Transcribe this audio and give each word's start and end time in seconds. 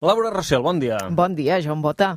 Laura 0.00 0.30
Rossell, 0.30 0.62
bon 0.62 0.78
dia. 0.78 0.94
Bon 1.10 1.34
dia, 1.34 1.58
Joan 1.58 1.82
Bota. 1.82 2.14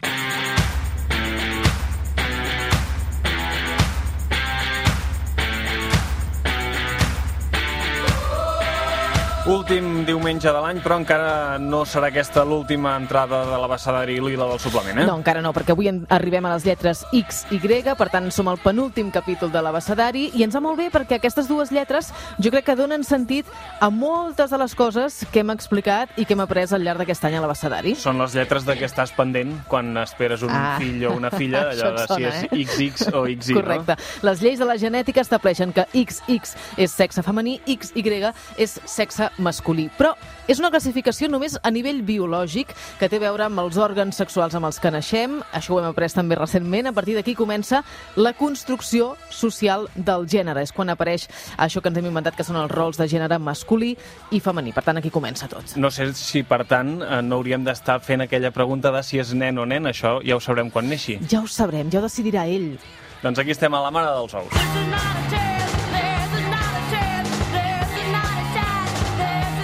Últim 9.51 10.05
diumenge 10.07 10.47
de 10.47 10.59
l'any, 10.63 10.77
però 10.79 10.95
encara 10.95 11.57
no 11.59 11.81
serà 11.83 12.07
aquesta 12.07 12.45
l'última 12.47 12.93
entrada 12.95 13.41
de 13.49 13.57
l'abecedari 13.59 14.13
lila 14.23 14.45
del 14.47 14.61
suplement, 14.63 15.01
eh? 15.01 15.03
No, 15.09 15.17
encara 15.19 15.41
no, 15.43 15.51
perquè 15.51 15.73
avui 15.75 15.89
arribem 15.91 16.45
a 16.47 16.53
les 16.53 16.63
lletres 16.63 17.01
X, 17.11 17.41
Y, 17.51 17.59
per 17.99 18.07
tant 18.13 18.29
som 18.31 18.47
al 18.47 18.61
penúltim 18.63 19.09
capítol 19.11 19.51
de 19.51 19.59
l'abecedari 19.59 20.29
i 20.39 20.45
ens 20.45 20.55
va 20.55 20.61
molt 20.63 20.79
bé 20.79 20.85
perquè 20.93 21.17
aquestes 21.19 21.49
dues 21.51 21.73
lletres 21.75 22.13
jo 22.39 22.51
crec 22.53 22.69
que 22.69 22.75
donen 22.79 23.03
sentit 23.03 23.49
a 23.83 23.89
moltes 23.91 24.53
de 24.55 24.59
les 24.61 24.75
coses 24.79 25.25
que 25.33 25.43
hem 25.43 25.51
explicat 25.51 26.15
i 26.15 26.23
que 26.23 26.31
hem 26.37 26.45
après 26.45 26.71
al 26.71 26.87
llarg 26.87 27.03
d'aquest 27.03 27.27
any 27.27 27.35
a 27.35 27.43
l'abecedari. 27.43 27.97
Són 27.99 28.23
les 28.23 28.37
lletres 28.39 28.63
de 28.63 28.77
què 28.79 28.87
estàs 28.87 29.11
pendent 29.17 29.51
quan 29.67 29.91
esperes 30.05 30.47
un 30.47 30.55
Ah. 30.55 30.77
fill 30.79 31.03
o 31.09 31.11
una 31.17 31.29
filla, 31.29 31.65
allò 31.75 31.91
de 31.99 32.07
si 32.07 32.23
és 32.23 32.39
eh? 32.47 32.63
XX 32.63 33.11
o 33.19 33.25
XY, 33.27 33.59
Correcte. 33.59 33.99
Les 34.23 34.39
lleis 34.41 34.63
de 34.63 34.69
la 34.71 34.79
genètica 34.79 35.19
estableixen 35.19 35.75
que 35.75 35.89
XX 35.91 36.55
és 36.77 36.95
sexe 36.95 37.19
femení, 37.21 37.59
XY 37.67 38.31
és 38.57 38.79
sexe 38.85 39.27
masculí. 39.41 39.89
Però 39.97 40.13
és 40.47 40.59
una 40.59 40.71
classificació 40.71 41.29
només 41.31 41.57
a 41.61 41.71
nivell 41.71 42.01
biològic 42.05 42.73
que 42.99 43.09
té 43.09 43.19
a 43.19 43.23
veure 43.25 43.45
amb 43.47 43.61
els 43.63 43.77
òrgans 43.81 44.17
sexuals 44.17 44.55
amb 44.57 44.69
els 44.69 44.79
que 44.81 44.91
naixem. 44.93 45.39
Això 45.53 45.75
ho 45.75 45.81
hem 45.81 45.89
après 45.89 46.13
també 46.13 46.37
recentment. 46.39 46.87
A 46.87 46.95
partir 46.95 47.15
d'aquí 47.17 47.35
comença 47.35 47.83
la 48.15 48.33
construcció 48.33 49.15
social 49.29 49.87
del 49.95 50.27
gènere. 50.29 50.63
És 50.63 50.73
quan 50.75 50.89
apareix 50.89 51.27
això 51.57 51.81
que 51.81 51.91
ens 51.91 51.99
hem 51.99 52.09
inventat, 52.09 52.35
que 52.37 52.47
són 52.47 52.59
els 52.61 52.71
rols 52.71 52.99
de 52.99 53.07
gènere 53.11 53.39
masculí 53.39 53.95
i 54.31 54.39
femení. 54.39 54.73
Per 54.73 54.83
tant, 54.85 54.97
aquí 55.01 55.11
comença 55.13 55.49
tot. 55.51 55.75
No 55.75 55.91
sé 55.91 56.11
si, 56.17 56.43
per 56.43 56.63
tant, 56.69 56.99
eh, 57.01 57.21
no 57.21 57.39
hauríem 57.39 57.63
d'estar 57.67 57.99
fent 58.01 58.27
aquella 58.27 58.51
pregunta 58.51 58.91
de 58.91 59.03
si 59.03 59.19
és 59.21 59.33
nen 59.33 59.57
o 59.57 59.65
nen, 59.65 59.89
això 59.89 60.19
ja 60.25 60.37
ho 60.37 60.43
sabrem 60.43 60.71
quan 60.71 60.89
neixi. 60.89 61.19
Ja 61.29 61.41
ho 61.41 61.47
sabrem, 61.47 61.89
ja 61.91 61.99
ho 61.99 62.05
decidirà 62.07 62.47
ell. 62.47 62.75
Doncs 63.21 63.39
aquí 63.39 63.53
estem 63.53 63.73
a 63.73 63.81
la 63.81 63.91
mare 63.93 64.13
dels 64.17 64.33
ous. 64.33 65.50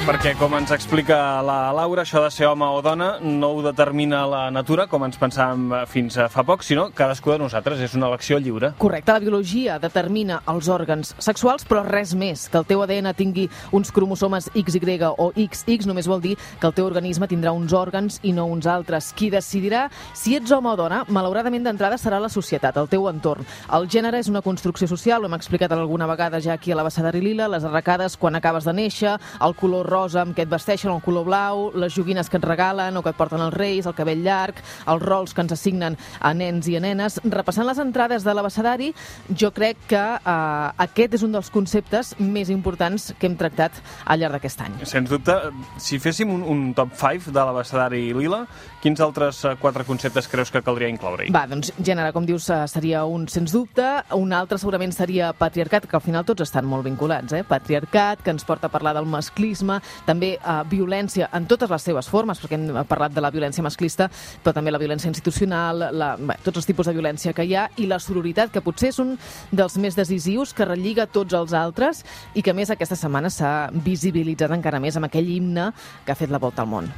Perquè, 0.07 0.37
com 0.39 0.53
ens 0.55 0.69
explica 0.71 1.17
la 1.43 1.73
Laura, 1.75 2.05
això 2.05 2.21
de 2.23 2.29
ser 2.31 2.45
home 2.47 2.63
o 2.71 2.77
dona 2.79 3.17
no 3.19 3.49
ho 3.51 3.63
determina 3.65 4.21
la 4.23 4.45
natura, 4.55 4.85
com 4.87 5.03
ens 5.03 5.17
pensàvem 5.19 5.65
eh, 5.75 5.79
fins 5.91 6.15
a 6.15 6.29
fa 6.31 6.45
poc, 6.47 6.61
sinó 6.63 6.85
cadascú 6.95 7.33
de 7.33 7.41
nosaltres. 7.41 7.81
És 7.83 7.97
una 7.99 8.07
elecció 8.07 8.37
lliure. 8.39 8.69
Correcte, 8.79 9.11
la 9.11 9.19
biologia 9.19 9.75
determina 9.83 10.37
els 10.47 10.69
òrgans 10.71 11.11
sexuals, 11.19 11.65
però 11.67 11.81
res 11.83 12.13
més. 12.15 12.45
Que 12.47 12.61
el 12.61 12.67
teu 12.69 12.85
ADN 12.85 13.11
tingui 13.19 13.49
uns 13.75 13.91
cromosomes 13.91 14.47
XY 14.53 15.09
o 15.09 15.25
XX 15.35 15.89
només 15.91 16.07
vol 16.07 16.23
dir 16.23 16.37
que 16.37 16.71
el 16.71 16.77
teu 16.79 16.87
organisme 16.87 17.27
tindrà 17.27 17.51
uns 17.51 17.75
òrgans 17.75 18.21
i 18.23 18.31
no 18.31 18.47
uns 18.47 18.71
altres. 18.71 19.11
Qui 19.11 19.27
decidirà 19.27 19.89
si 20.15 20.37
ets 20.39 20.55
home 20.55 20.71
o 20.71 20.79
dona, 20.79 21.01
malauradament 21.11 21.67
d'entrada 21.67 21.99
serà 21.99 22.21
la 22.23 22.31
societat, 22.31 22.79
el 22.79 22.87
teu 22.87 23.09
entorn. 23.11 23.43
El 23.75 23.91
gènere 23.91 24.23
és 24.23 24.31
una 24.31 24.45
construcció 24.47 24.87
social, 24.87 25.27
ho 25.27 25.27
hem 25.27 25.35
explicat 25.41 25.75
alguna 25.75 26.07
vegada 26.07 26.39
ja 26.39 26.55
aquí 26.55 26.71
a 26.71 26.79
la 26.79 26.87
Bassadari 26.87 27.19
Lila, 27.27 27.51
les 27.51 27.67
arracades 27.67 28.15
quan 28.15 28.39
acabes 28.39 28.63
de 28.63 28.77
néixer, 28.79 29.19
el 29.43 29.59
color 29.59 29.83
rosa 29.83 29.96
amb 30.19 30.35
què 30.37 30.45
et 30.45 30.51
vesteixen, 30.51 30.91
el 30.93 31.01
color 31.01 31.25
blau, 31.27 31.63
les 31.73 31.95
joguines 31.95 32.29
que 32.29 32.37
et 32.37 32.45
regalen 32.45 32.97
o 32.97 33.03
que 33.03 33.11
et 33.13 33.17
porten 33.17 33.41
els 33.41 33.55
reis, 33.55 33.87
el 33.89 33.95
cabell 33.97 34.21
llarg, 34.23 34.61
els 34.87 35.03
rols 35.03 35.33
que 35.33 35.41
ens 35.41 35.55
assignen 35.55 35.97
a 36.19 36.33
nens 36.37 36.67
i 36.69 36.77
a 36.77 36.83
nenes. 36.83 37.19
Repassant 37.23 37.67
les 37.67 37.81
entrades 37.81 38.23
de 38.23 38.35
l'abecedari, 38.37 38.91
jo 39.33 39.51
crec 39.55 39.79
que 39.89 40.03
eh, 40.17 40.85
aquest 40.87 41.17
és 41.17 41.25
un 41.25 41.33
dels 41.35 41.49
conceptes 41.53 42.13
més 42.19 42.51
importants 42.53 43.11
que 43.17 43.29
hem 43.29 43.37
tractat 43.39 43.81
al 44.05 44.21
llarg 44.21 44.37
d'aquest 44.37 44.63
any. 44.65 44.77
Sens 44.87 45.09
dubte, 45.09 45.35
si 45.81 45.99
féssim 46.03 46.31
un, 46.33 46.43
un 46.45 46.63
top 46.77 46.93
5 46.97 47.33
de 47.33 47.43
l'abecedari 47.43 48.03
lila, 48.17 48.43
quins 48.83 49.01
altres 49.03 49.43
eh, 49.45 49.55
quatre 49.61 49.85
conceptes 49.87 50.29
creus 50.31 50.51
que 50.53 50.61
caldria 50.65 50.91
incloure-hi? 50.93 51.31
Va, 51.35 51.45
doncs 51.49 51.73
gènere, 51.77 52.13
com 52.15 52.27
dius, 52.27 52.49
eh, 52.53 52.63
seria 52.71 53.03
un 53.09 53.27
sens 53.31 53.55
dubte. 53.55 53.85
Un 54.17 54.33
altre 54.35 54.59
segurament 54.61 54.93
seria 54.95 55.33
patriarcat, 55.37 55.87
que 55.89 55.97
al 55.97 56.03
final 56.05 56.25
tots 56.27 56.45
estan 56.45 56.67
molt 56.67 56.85
vinculats, 56.87 57.33
eh? 57.33 57.43
Patriarcat, 57.47 58.23
que 58.23 58.33
ens 58.33 58.45
porta 58.47 58.69
a 58.69 58.73
parlar 58.73 58.95
del 58.97 59.09
masclisme, 59.09 59.79
també 60.05 60.33
eh, 60.37 60.57
violència 60.69 61.29
en 61.33 61.47
totes 61.49 61.71
les 61.71 61.87
seves 61.89 62.09
formes, 62.09 62.39
perquè 62.41 62.57
hem 62.57 62.81
parlat 62.89 63.15
de 63.15 63.23
la 63.23 63.31
violència 63.33 63.65
masclista, 63.65 64.09
però 64.43 64.55
també 64.55 64.73
la 64.73 64.81
violència 64.81 65.11
institucional, 65.11 65.87
la, 65.91 66.13
bé, 66.19 66.37
tots 66.45 66.61
els 66.61 66.69
tipus 66.69 66.89
de 66.89 66.95
violència 66.97 67.33
que 67.33 67.45
hi 67.47 67.55
ha, 67.55 67.67
i 67.77 67.87
la 67.89 67.99
sororitat, 68.03 68.51
que 68.53 68.63
potser 68.65 68.91
és 68.93 69.01
un 69.03 69.15
dels 69.51 69.77
més 69.81 69.97
decisius, 69.97 70.53
que 70.53 70.67
relliga 70.67 71.07
tots 71.07 71.37
els 71.37 71.53
altres 71.57 72.03
i 72.35 72.43
que, 72.45 72.55
més, 72.57 72.71
aquesta 72.73 72.97
setmana 72.99 73.31
s'ha 73.33 73.69
visibilitzat 73.71 74.53
encara 74.55 74.81
més 74.83 74.97
amb 74.97 75.09
aquell 75.09 75.29
himne 75.37 75.71
que 76.05 76.13
ha 76.13 76.19
fet 76.19 76.33
la 76.33 76.41
volta 76.41 76.63
al 76.63 76.71
món. 76.71 76.91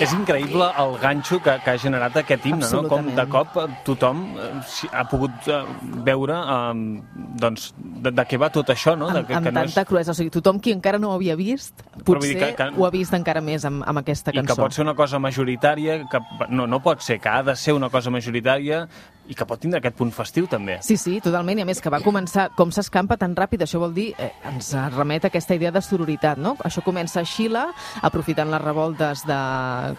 És 0.00 0.12
increïble 0.14 0.66
el 0.78 0.92
ganxo 1.02 1.40
que, 1.42 1.54
que 1.64 1.70
ha 1.72 1.78
generat 1.80 2.16
aquest 2.20 2.46
himne, 2.46 2.66
no? 2.72 2.82
Com 2.90 3.08
de 3.16 3.24
cop 3.30 3.56
eh, 3.58 3.66
tothom 3.86 4.20
eh, 4.38 4.50
ha 4.92 5.04
pogut 5.10 5.48
eh, 5.50 5.58
veure 6.06 6.36
eh, 6.38 7.18
doncs, 7.42 7.72
de, 7.78 8.12
de 8.14 8.24
què 8.30 8.38
va 8.40 8.50
tot 8.54 8.70
això, 8.74 8.94
no? 8.98 9.10
De, 9.10 9.24
amb, 9.26 9.34
amb 9.40 9.52
tanta 9.62 9.84
cruesa. 9.88 10.12
O 10.14 10.18
sigui, 10.18 10.30
tothom 10.34 10.60
qui 10.62 10.72
encara 10.76 10.98
no 11.02 11.10
ho 11.12 11.16
havia 11.18 11.36
vist, 11.38 11.82
potser 12.06 12.36
que- 12.38 12.54
que- 12.58 12.70
ho 12.76 12.86
ha 12.86 12.90
vist 12.94 13.14
encara 13.18 13.40
més 13.44 13.64
amb, 13.68 13.82
amb 13.86 13.98
aquesta 14.04 14.30
I 14.32 14.38
cançó. 14.40 14.54
que 14.54 14.60
pot 14.62 14.72
ser 14.78 14.84
una 14.86 14.94
cosa 14.94 15.18
majoritària, 15.18 16.00
que 16.10 16.20
no, 16.50 16.66
no 16.66 16.80
pot 16.84 17.00
ser, 17.02 17.18
que 17.20 17.28
ha 17.28 17.42
de 17.42 17.56
ser 17.56 17.74
una 17.74 17.90
cosa 17.90 18.10
majoritària 18.10 18.86
i 19.28 19.36
que 19.36 19.46
pot 19.48 19.60
tindre 19.60 19.82
aquest 19.82 19.96
punt 19.98 20.12
festiu 20.14 20.48
també. 20.50 20.78
Sí, 20.84 20.96
sí, 21.00 21.18
totalment, 21.24 21.60
i 21.60 21.64
a 21.64 21.68
més 21.68 21.82
que 21.84 21.92
va 21.92 22.00
començar, 22.04 22.48
com 22.56 22.72
s'escampa 22.74 23.18
tan 23.20 23.36
ràpid, 23.36 23.64
això 23.64 23.80
vol 23.82 23.94
dir, 23.96 24.10
eh, 24.18 24.32
ens 24.48 24.72
remet 24.96 25.24
a 25.26 25.32
aquesta 25.32 25.54
idea 25.58 25.72
de 25.74 25.82
sororitat, 25.84 26.40
no? 26.40 26.56
Això 26.64 26.82
comença 26.84 27.20
a 27.20 27.28
Xile, 27.28 27.66
aprofitant 28.02 28.50
les 28.50 28.62
revoltes 28.64 29.26
de, 29.28 29.40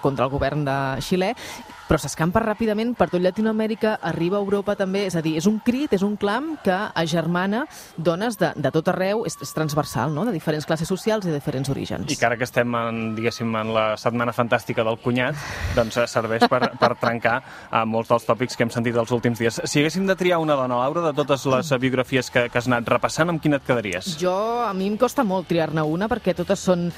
contra 0.02 0.26
el 0.26 0.34
govern 0.34 0.66
de 0.66 0.80
Xile, 1.06 1.36
però 1.90 1.98
s'escampa 1.98 2.42
ràpidament 2.44 2.94
per 2.98 3.08
tot 3.10 3.22
Llatinoamèrica, 3.24 3.96
arriba 4.06 4.38
a 4.38 4.44
Europa 4.44 4.76
també, 4.78 5.08
és 5.10 5.16
a 5.18 5.24
dir, 5.26 5.36
és 5.40 5.48
un 5.50 5.58
crit, 5.66 5.96
és 5.98 6.04
un 6.06 6.14
clam 6.22 6.52
que 6.64 6.76
agermana 7.02 7.64
dones 7.98 8.38
de, 8.38 8.52
de 8.56 8.72
tot 8.76 8.92
arreu, 8.94 9.24
és, 9.26 9.36
és 9.42 9.54
transversal, 9.56 10.14
no?, 10.14 10.28
de 10.28 10.34
diferents 10.36 10.68
classes 10.70 10.90
socials 10.90 11.26
i 11.26 11.32
de 11.32 11.40
diferents 11.40 11.72
orígens. 11.74 12.06
I 12.14 12.18
que 12.20 12.28
ara 12.28 12.38
que 12.38 12.46
estem, 12.46 12.76
en, 12.78 13.00
diguéssim, 13.18 13.56
en 13.58 13.74
la 13.74 13.86
setmana 13.98 14.36
fantàstica 14.38 14.86
del 14.86 15.00
cunyat, 15.02 15.40
doncs 15.78 15.98
eh, 15.98 16.06
serveix 16.12 16.46
per, 16.52 16.62
per 16.78 16.92
trencar 17.02 17.40
eh, 17.42 17.82
molts 17.90 18.14
dels 18.14 18.28
tòpics 18.30 18.58
que 18.58 18.68
hem 18.68 18.74
sentit 18.74 19.00
els 19.00 19.16
últims 19.16 19.42
dies. 19.42 19.58
Si 19.66 19.82
haguéssim 19.82 20.06
de 20.06 20.18
triar 20.20 20.38
una 20.44 20.60
dona, 20.60 20.78
Laura, 20.84 21.08
de 21.10 21.16
totes 21.18 21.48
les 21.50 21.74
biografies 21.82 22.30
que, 22.30 22.46
que 22.54 22.62
has 22.62 22.70
anat 22.70 22.86
repassant, 22.94 23.34
amb 23.34 23.42
quina 23.42 23.58
et 23.58 23.66
quedaries? 23.66 24.14
Jo, 24.22 24.36
a 24.68 24.76
mi 24.78 24.92
em 24.92 25.00
costa 25.02 25.26
molt 25.26 25.50
triar-ne 25.50 25.82
una 25.90 26.10
perquè 26.12 26.38
totes 26.38 26.62
són 26.70 26.92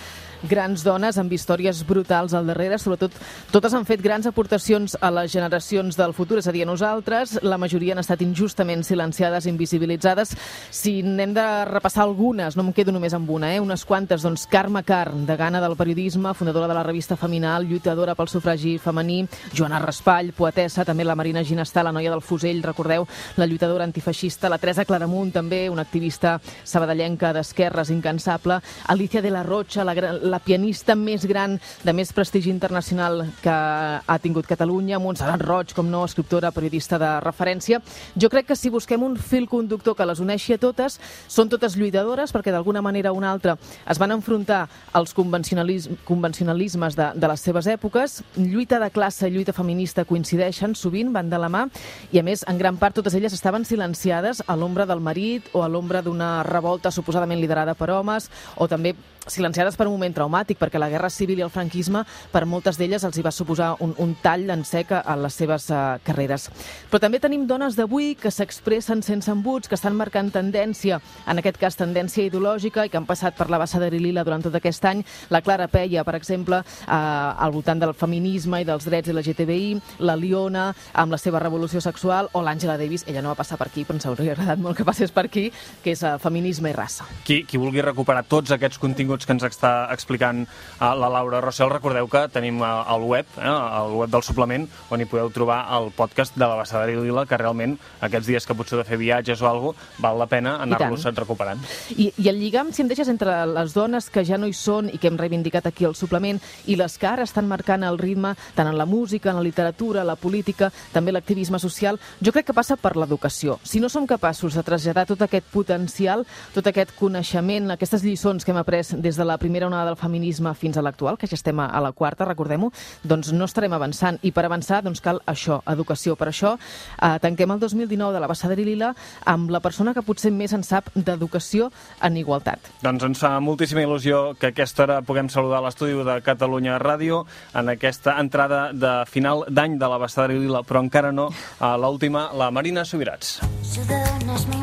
grans 0.49 0.83
dones 0.83 1.17
amb 1.21 1.31
històries 1.33 1.83
brutals 1.87 2.33
al 2.33 2.47
darrere, 2.49 2.79
sobretot 2.81 3.13
totes 3.51 3.73
han 3.77 3.85
fet 3.85 4.01
grans 4.01 4.27
aportacions 4.29 4.95
a 4.99 5.11
les 5.13 5.31
generacions 5.33 5.97
del 5.97 6.13
futur, 6.17 6.39
és 6.39 6.47
a 6.47 6.53
dir, 6.55 6.63
a 6.65 6.69
nosaltres, 6.69 7.37
la 7.43 7.59
majoria 7.61 7.95
han 7.95 8.01
estat 8.01 8.21
injustament 8.25 8.83
silenciades, 8.85 9.47
invisibilitzades. 9.49 10.33
Si 10.71 11.01
n'hem 11.03 11.35
de 11.35 11.45
repassar 11.69 12.05
algunes, 12.05 12.57
no 12.57 12.65
em 12.65 12.73
quedo 12.73 12.93
només 12.95 13.13
amb 13.17 13.29
una, 13.29 13.53
eh? 13.53 13.59
unes 13.61 13.85
quantes, 13.85 14.25
doncs 14.25 14.47
Carme 14.51 14.83
Carn, 14.87 15.25
degana 15.27 15.61
del 15.61 15.77
periodisme, 15.77 16.33
fundadora 16.33 16.67
de 16.67 16.77
la 16.77 16.83
revista 16.83 17.17
Feminal, 17.17 17.67
lluitadora 17.67 18.15
pel 18.15 18.31
sufragi 18.31 18.77
femení, 18.81 19.21
Joana 19.53 19.79
Raspall, 19.83 20.33
poetessa, 20.37 20.85
també 20.87 21.05
la 21.05 21.15
Marina 21.15 21.43
Ginestà, 21.45 21.83
la 21.83 21.93
noia 21.93 22.11
del 22.13 22.23
fusell, 22.25 22.63
recordeu, 22.63 23.07
la 23.37 23.47
lluitadora 23.47 23.85
antifeixista, 23.85 24.49
la 24.49 24.59
Teresa 24.61 24.85
Claramunt, 24.85 25.33
també 25.35 25.67
una 25.69 25.85
activista 25.85 26.37
sabadellenca 26.63 27.33
d'esquerres 27.35 27.91
incansable, 27.93 28.61
Alicia 28.87 29.21
de 29.21 29.31
la 29.31 29.43
Rocha, 29.43 29.85
la, 29.85 29.93
la 30.31 30.39
pianista 30.39 30.95
més 30.95 31.25
gran, 31.29 31.57
de 31.83 31.93
més 31.93 32.13
prestigi 32.15 32.49
internacional 32.49 33.25
que 33.43 33.53
ha 33.53 34.17
tingut 34.23 34.47
Catalunya, 34.49 34.99
Montserrat 35.03 35.43
Roig, 35.45 35.75
com 35.77 35.89
no, 35.91 36.05
escriptora, 36.07 36.53
periodista 36.55 36.99
de 37.01 37.11
referència. 37.23 37.81
Jo 38.15 38.31
crec 38.31 38.49
que 38.51 38.57
si 38.59 38.71
busquem 38.73 39.03
un 39.03 39.17
fil 39.19 39.47
conductor 39.51 39.95
que 39.97 40.07
les 40.07 40.23
uneixi 40.23 40.55
a 40.55 40.61
totes, 40.61 40.97
són 41.27 41.51
totes 41.51 41.77
lluitadores, 41.77 42.33
perquè 42.33 42.53
d'alguna 42.55 42.81
manera 42.81 43.11
o 43.11 43.19
una 43.19 43.31
altra 43.31 43.57
es 43.89 43.99
van 44.01 44.15
enfrontar 44.15 44.63
als 44.93 45.13
convencionalis 45.13 45.89
convencionalismes 46.05 46.95
de, 46.95 47.11
de 47.15 47.27
les 47.31 47.43
seves 47.43 47.67
èpoques. 47.67 48.21
Lluita 48.37 48.79
de 48.81 48.89
classe 48.93 49.27
i 49.27 49.35
lluita 49.35 49.55
feminista 49.55 50.05
coincideixen 50.07 50.75
sovint, 50.75 51.11
van 51.13 51.29
de 51.29 51.39
la 51.41 51.49
mà, 51.51 51.65
i 52.11 52.21
a 52.21 52.25
més, 52.25 52.45
en 52.49 52.59
gran 52.61 52.79
part, 52.81 52.95
totes 52.97 53.15
elles 53.17 53.35
estaven 53.35 53.65
silenciades 53.67 54.43
a 54.47 54.57
l'ombra 54.57 54.87
del 54.89 55.03
marit 55.03 55.49
o 55.53 55.65
a 55.65 55.69
l'ombra 55.71 56.01
d'una 56.05 56.41
revolta 56.47 56.91
suposadament 56.91 57.41
liderada 57.41 57.75
per 57.77 57.91
homes, 57.91 58.29
o 58.57 58.67
també 58.71 58.95
silenciades 59.27 59.77
per 59.77 59.85
un 59.87 59.93
moment 59.93 60.13
traumàtic, 60.15 60.57
perquè 60.57 60.79
la 60.81 60.89
guerra 60.89 61.09
civil 61.13 61.39
i 61.39 61.45
el 61.45 61.51
franquisme, 61.53 62.03
per 62.31 62.45
moltes 62.49 62.79
d'elles 62.79 63.03
els 63.05 63.17
hi 63.17 63.23
va 63.25 63.33
suposar 63.33 63.75
un, 63.83 63.93
un 64.01 64.15
tall 64.21 64.49
en 64.49 64.63
sec 64.65 64.93
a 64.97 65.15
les 65.19 65.35
seves 65.37 65.67
uh, 65.69 65.99
carreres. 66.05 66.47
Però 66.89 67.01
també 67.01 67.19
tenim 67.21 67.45
dones 67.47 67.77
d'avui 67.77 68.15
que 68.17 68.31
s'expressen 68.33 69.03
sense 69.05 69.29
embuts, 69.31 69.69
que 69.69 69.77
estan 69.77 69.95
marcant 69.97 70.31
tendència, 70.33 70.99
en 71.29 71.41
aquest 71.41 71.59
cas 71.61 71.77
tendència 71.77 72.25
ideològica, 72.25 72.85
i 72.85 72.89
que 72.89 72.97
han 72.97 73.05
passat 73.05 73.37
per 73.37 73.49
la 73.53 73.59
bassa 73.61 73.79
de 73.79 73.91
Lila 73.93 74.25
durant 74.25 74.41
tot 74.41 74.57
aquest 74.57 74.85
any. 74.89 75.03
La 75.29 75.43
Clara 75.45 75.67
Peia, 75.69 76.03
per 76.07 76.15
exemple, 76.17 76.63
uh, 76.63 76.89
al 76.89 77.53
voltant 77.53 77.79
del 77.79 77.93
feminisme 77.93 78.63
i 78.63 78.67
dels 78.67 78.89
drets 78.89 79.11
de 79.11 79.15
la 79.15 79.25
GTBI, 79.25 80.01
la 80.01 80.17
Liona, 80.17 80.71
amb 80.97 81.13
la 81.13 81.21
seva 81.21 81.39
revolució 81.43 81.81
sexual, 81.81 82.31
o 82.33 82.41
l'Àngela 82.41 82.79
Davis, 82.81 83.05
ella 83.07 83.21
no 83.21 83.35
va 83.35 83.39
passar 83.43 83.59
per 83.61 83.69
aquí, 83.69 83.85
però 83.85 83.99
ens 83.99 84.09
hauria 84.09 84.33
agradat 84.33 84.59
molt 84.59 84.79
que 84.79 84.87
passés 84.87 85.13
per 85.13 85.27
aquí, 85.29 85.49
que 85.83 85.93
és 85.93 86.01
uh, 86.01 86.17
feminisme 86.21 86.73
i 86.73 86.75
raça. 86.75 87.05
Qui, 87.27 87.43
qui 87.45 87.61
vulgui 87.61 87.85
recuperar 87.85 88.25
tots 88.25 88.57
aquests 88.57 88.81
continguts 88.81 89.10
que 89.19 89.35
ens 89.35 89.43
està 89.43 89.89
explicant 89.91 90.45
uh, 90.45 90.93
la 90.95 91.09
Laura 91.11 91.41
Rossell, 91.43 91.71
recordeu 91.73 92.07
que 92.07 92.23
tenim 92.31 92.61
uh, 92.63 92.85
el 92.95 93.03
web, 93.09 93.27
eh, 93.37 93.47
el 93.47 93.95
web 93.99 94.11
del 94.13 94.23
suplement, 94.23 94.67
on 94.89 95.01
hi 95.01 95.07
podeu 95.09 95.31
trobar 95.33 95.65
el 95.77 95.91
podcast 95.95 96.37
de 96.37 96.45
la 96.47 96.55
Bassada 96.55 96.87
i 96.91 96.95
Lila, 96.95 97.25
que 97.27 97.39
realment 97.39 97.77
aquests 98.01 98.29
dies 98.29 98.47
que 98.47 98.55
potser 98.55 98.79
de 98.79 98.85
fer 98.87 98.99
viatges 99.01 99.41
o 99.41 99.49
alguna 99.49 99.89
val 100.01 100.19
la 100.19 100.27
pena 100.31 100.55
anar-los 100.63 101.03
recuperant. 101.15 101.59
I, 101.95 102.11
I 102.17 102.29
el 102.31 102.39
lligam, 102.39 102.71
si 102.71 102.83
em 102.83 102.89
deixes, 102.89 103.09
entre 103.11 103.41
les 103.49 103.75
dones 103.75 104.09
que 104.09 104.23
ja 104.27 104.39
no 104.39 104.47
hi 104.47 104.55
són 104.55 104.89
i 104.91 104.99
que 105.01 105.09
hem 105.11 105.19
reivindicat 105.19 105.67
aquí 105.67 105.85
al 105.85 105.95
suplement 105.97 106.39
i 106.71 106.77
les 106.79 106.97
que 106.97 107.09
ara 107.09 107.25
estan 107.27 107.49
marcant 107.49 107.83
el 107.83 107.99
ritme 107.99 108.33
tant 108.55 108.69
en 108.69 108.77
la 108.77 108.85
música, 108.85 109.31
en 109.31 109.39
la 109.39 109.45
literatura, 109.45 110.05
la 110.07 110.15
política, 110.15 110.71
també 110.93 111.11
l'activisme 111.11 111.59
social, 111.59 111.99
jo 112.21 112.31
crec 112.31 112.49
que 112.49 112.57
passa 112.57 112.77
per 112.77 112.95
l'educació. 112.97 113.59
Si 113.63 113.81
no 113.81 113.89
som 113.89 114.07
capaços 114.07 114.55
de 114.57 114.63
traslladar 114.63 115.07
tot 115.09 115.21
aquest 115.25 115.47
potencial, 115.51 116.25
tot 116.55 116.67
aquest 116.67 116.93
coneixement, 116.99 117.71
aquestes 117.71 118.05
lliçons 118.05 118.45
que 118.45 118.53
hem 118.53 118.61
après 118.61 118.83
des 119.01 119.17
de 119.17 119.25
la 119.25 119.37
primera 119.37 119.67
onada 119.67 119.89
del 119.89 119.97
feminisme 119.97 120.53
fins 120.55 120.77
a 120.77 120.83
l'actual, 120.85 121.17
que 121.17 121.27
ja 121.27 121.35
estem 121.35 121.59
a 121.59 121.81
la 121.81 121.91
quarta, 121.91 122.25
recordem-ho, 122.25 122.71
doncs 123.03 123.31
no 123.33 123.45
estarem 123.45 123.73
avançant. 123.73 124.19
I 124.23 124.31
per 124.31 124.45
avançar 124.45 124.81
doncs 124.85 125.01
cal 125.01 125.21
això, 125.29 125.61
educació. 125.67 126.15
Per 126.15 126.29
això 126.29 126.55
eh, 126.57 127.17
tanquem 127.21 127.51
el 127.51 127.59
2019 127.59 128.13
de 128.13 128.21
la 128.21 128.29
Bassada 128.31 128.55
i 128.55 128.65
Lila 128.65 128.93
amb 129.25 129.51
la 129.51 129.61
persona 129.63 129.93
que 129.93 130.05
potser 130.05 130.31
més 130.31 130.53
en 130.53 130.63
sap 130.63 130.91
d'educació 130.95 131.71
en 132.01 132.17
igualtat. 132.21 132.71
Doncs 132.85 133.07
ens 133.09 133.23
fa 133.23 133.33
moltíssima 133.43 133.83
il·lusió 133.85 134.37
que 134.39 134.51
aquesta 134.51 134.85
hora 134.85 135.01
puguem 135.05 135.29
saludar 135.29 135.63
l'estudi 135.65 135.97
de 136.05 136.19
Catalunya 136.25 136.79
Ràdio 136.81 137.25
en 137.57 137.73
aquesta 137.73 138.17
entrada 138.21 138.69
de 138.73 138.93
final 139.09 139.45
d'any 139.49 139.77
de 139.81 139.91
la 139.91 139.99
Bassada 140.01 140.33
i 140.33 140.41
Lila, 140.41 140.63
però 140.67 140.83
encara 140.83 141.11
no 141.11 141.29
a 141.59 141.75
l'última, 141.77 142.29
la 142.37 142.51
Marina 142.51 142.85
Subirats. 142.85 143.39
Ciudadanos 143.63 144.47
mi 144.47 144.61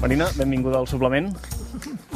Marina, 0.00 0.26
benvinguda 0.36 0.78
al 0.80 0.86
suplement. 0.88 1.28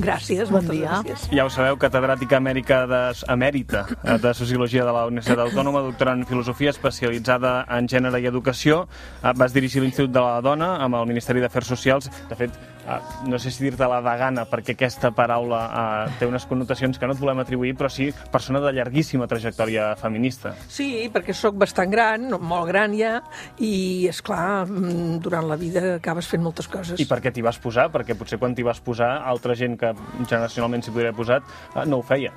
Gràcies, 0.00 0.48
bon 0.52 0.64
dia. 0.68 1.02
Gràcies. 1.04 1.26
Ja 1.36 1.44
ho 1.46 1.50
sabeu, 1.52 1.76
catedràtica 1.80 2.38
Amèrica 2.40 2.78
de, 2.88 3.00
emèrita 3.32 3.82
eh, 3.92 4.16
de 4.22 4.32
Sociologia 4.36 4.84
de 4.84 4.94
la 4.96 5.04
Universitat 5.08 5.42
Autònoma, 5.44 5.82
doctora 5.84 6.14
en 6.16 6.24
Filosofia, 6.28 6.72
especialitzada 6.72 7.58
en 7.76 7.88
gènere 7.92 8.20
i 8.20 8.28
educació. 8.30 8.86
Eh, 9.22 9.34
vas 9.36 9.52
dirigir 9.56 9.84
l'Institut 9.84 10.12
de 10.16 10.24
la 10.24 10.40
Dona 10.44 10.76
amb 10.84 10.96
el 11.00 11.08
Ministeri 11.12 11.44
d'Afers 11.44 11.72
Socials. 11.72 12.10
De 12.30 12.40
fet, 12.40 12.56
Uh, 12.86 13.00
no 13.26 13.38
sé 13.42 13.50
si 13.50 13.64
dir-te 13.64 13.86
la 13.90 13.98
vegana, 14.04 14.44
perquè 14.46 14.76
aquesta 14.76 15.10
paraula 15.10 15.60
uh, 15.66 16.12
té 16.20 16.26
unes 16.28 16.44
connotacions 16.46 17.00
que 17.00 17.08
no 17.08 17.16
et 17.16 17.20
volem 17.22 17.40
atribuir, 17.42 17.74
però 17.74 17.90
sí 17.90 18.12
persona 18.30 18.60
de 18.62 18.70
llarguíssima 18.76 19.26
trajectòria 19.26 19.88
feminista. 19.98 20.52
Sí, 20.70 21.08
perquè 21.12 21.34
sóc 21.34 21.56
bastant 21.58 21.90
gran, 21.90 22.28
molt 22.38 22.70
gran 22.70 22.94
ja, 22.94 23.16
i, 23.58 24.06
és 24.06 24.20
clar 24.22 24.66
mm, 24.68 25.18
durant 25.24 25.48
la 25.50 25.58
vida 25.58 25.96
acabes 25.96 26.30
fent 26.30 26.44
moltes 26.44 26.70
coses. 26.70 27.00
I 27.02 27.08
per 27.10 27.18
què 27.24 27.32
t'hi 27.34 27.44
vas 27.44 27.58
posar? 27.62 27.88
Perquè 27.94 28.14
potser 28.18 28.38
quan 28.38 28.54
t'hi 28.54 28.66
vas 28.66 28.78
posar, 28.84 29.10
altra 29.26 29.56
gent 29.58 29.74
que 29.80 29.92
generacionalment 30.22 30.86
s'hi 30.86 30.94
podria 30.94 31.10
haver 31.10 31.18
posat 31.18 31.50
uh, 31.74 31.82
no 31.88 32.00
ho 32.00 32.06
feia. 32.06 32.32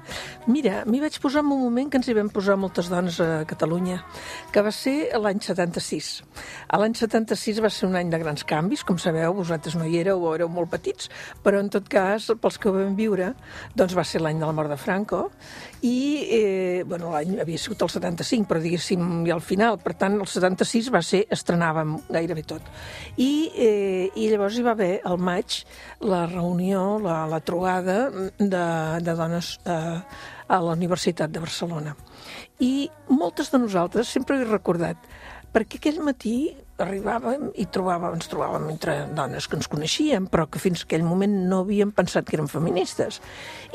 Mira, 0.50 0.81
m'hi 0.90 1.04
vaig 1.04 1.19
posar 1.22 1.46
en 1.46 1.54
un 1.54 1.63
moment 1.68 1.92
que 1.92 2.01
ens 2.01 2.10
hi 2.10 2.18
vam 2.18 2.34
posar 2.34 2.57
moltes 2.57 2.90
dones 2.90 3.19
a 3.22 3.44
Catalunya, 3.50 4.01
que 4.54 4.66
va 4.66 4.74
ser 4.74 4.98
l'any 5.19 5.44
76. 5.46 6.12
A 6.69 6.81
l'any 6.81 6.98
76 6.98 7.62
va 7.63 7.72
ser 7.74 7.88
un 7.90 7.98
any 8.00 8.10
de 8.10 8.19
grans 8.22 8.46
canvis, 8.48 8.84
com 8.88 8.98
sabeu, 9.01 9.36
vosaltres 9.38 9.78
no 9.78 9.86
hi 9.86 10.00
éreu, 10.01 10.25
éreu 10.39 10.50
molt 10.51 10.71
petits, 10.71 11.12
però 11.44 11.59
en 11.62 11.69
tot 11.71 11.88
cas, 11.91 12.30
pels 12.41 12.57
que 12.57 12.71
ho 12.71 12.75
vam 12.75 12.95
viure, 12.97 13.33
doncs 13.75 13.95
va 13.97 14.06
ser 14.07 14.24
l'any 14.24 14.39
de 14.39 14.47
la 14.47 14.56
mort 14.56 14.71
de 14.71 14.80
Franco, 14.80 15.27
i, 15.86 16.00
eh, 16.36 16.83
bueno, 16.88 17.13
l'any 17.13 17.38
havia 17.44 17.59
sigut 17.62 17.83
el 17.86 17.91
75, 17.91 18.47
però 18.50 18.63
diguéssim, 18.63 19.06
i 19.27 19.31
al 19.36 19.44
final, 19.44 19.80
per 19.83 19.95
tant, 20.00 20.18
el 20.19 20.27
76 20.27 20.89
va 20.95 21.03
ser, 21.06 21.25
estrenàvem 21.31 21.97
gairebé 22.09 22.44
tot. 22.47 22.65
I, 23.18 23.31
eh, 23.56 24.09
i 24.15 24.27
llavors 24.31 24.57
hi 24.57 24.65
va 24.65 24.75
haver, 24.75 24.91
al 25.07 25.19
maig, 25.21 25.62
la 26.01 26.25
reunió, 26.31 26.83
la, 27.03 27.21
la 27.31 27.39
trobada 27.45 28.09
de, 28.09 28.65
de 29.06 29.15
dones 29.15 29.57
eh, 29.65 30.01
a 30.50 30.59
la 30.65 30.75
Universitat 30.75 31.31
de 31.31 31.44
Barcelona. 31.44 31.95
I 32.59 32.89
moltes 33.07 33.51
de 33.53 33.62
nosaltres 33.62 34.12
sempre 34.12 34.39
he 34.39 34.47
recordat, 34.47 34.97
perquè 35.54 35.80
aquell 35.80 36.01
matí 36.06 36.51
arribàvem 36.80 37.50
i 37.60 37.66
trobàvem, 37.72 38.16
ens 38.16 38.30
trobàvem 38.31 38.69
entre 38.72 38.94
dones 39.16 39.48
que 39.50 39.57
ens 39.60 39.68
coneixíem, 39.72 40.28
però 40.31 40.46
que 40.51 40.62
fins 40.62 40.86
aquell 40.86 41.04
moment 41.04 41.34
no 41.50 41.62
havíem 41.66 41.92
pensat 41.96 42.28
que 42.28 42.38
eren 42.38 42.50
feministes. 42.51 43.19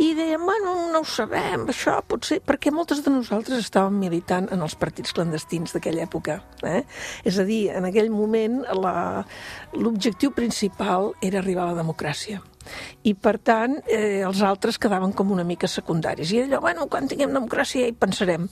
I 0.01 0.13
dèiem, 0.17 0.45
bueno, 0.45 0.75
no 0.93 1.03
ho 1.03 1.09
sabem, 1.09 1.67
això 1.73 1.99
potser... 2.09 2.41
Perquè 2.45 2.73
moltes 2.75 3.05
de 3.05 3.13
nosaltres 3.13 3.67
estàvem 3.67 3.99
militant 4.07 4.49
en 4.55 4.65
els 4.65 4.77
partits 4.81 5.15
clandestins 5.17 5.77
d'aquella 5.77 6.05
època. 6.07 6.41
Eh? 6.65 6.83
És 7.29 7.39
a 7.41 7.47
dir, 7.49 7.69
en 7.77 7.89
aquell 7.89 8.11
moment 8.13 8.63
l'objectiu 9.77 10.33
principal 10.35 11.13
era 11.23 11.41
arribar 11.43 11.69
a 11.69 11.73
la 11.75 11.83
democràcia 11.83 12.41
i 13.05 13.13
per 13.13 13.35
tant 13.45 13.77
eh, 13.93 14.23
els 14.25 14.41
altres 14.41 14.79
quedaven 14.81 15.13
com 15.13 15.35
una 15.35 15.45
mica 15.45 15.69
secundaris 15.69 16.33
i 16.33 16.41
allò, 16.47 16.63
bueno, 16.65 16.87
quan 16.89 17.11
tinguem 17.11 17.35
democràcia 17.37 17.85
ja 17.85 17.91
hi 17.91 17.97
pensarem 17.99 18.49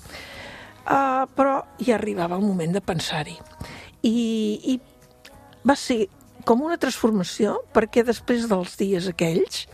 uh, 0.87 1.25
però 1.37 1.61
ja 1.82 1.96
arribava 1.99 2.38
el 2.38 2.46
moment 2.46 2.75
de 2.75 2.82
pensar-hi 2.84 3.37
i, 4.02 4.17
i 4.75 4.79
va 5.67 5.76
ser 5.79 6.06
com 6.46 6.62
una 6.67 6.79
transformació 6.81 7.61
perquè 7.75 8.02
després 8.06 8.49
dels 8.50 8.76
dies 8.81 9.08
aquells 9.11 9.67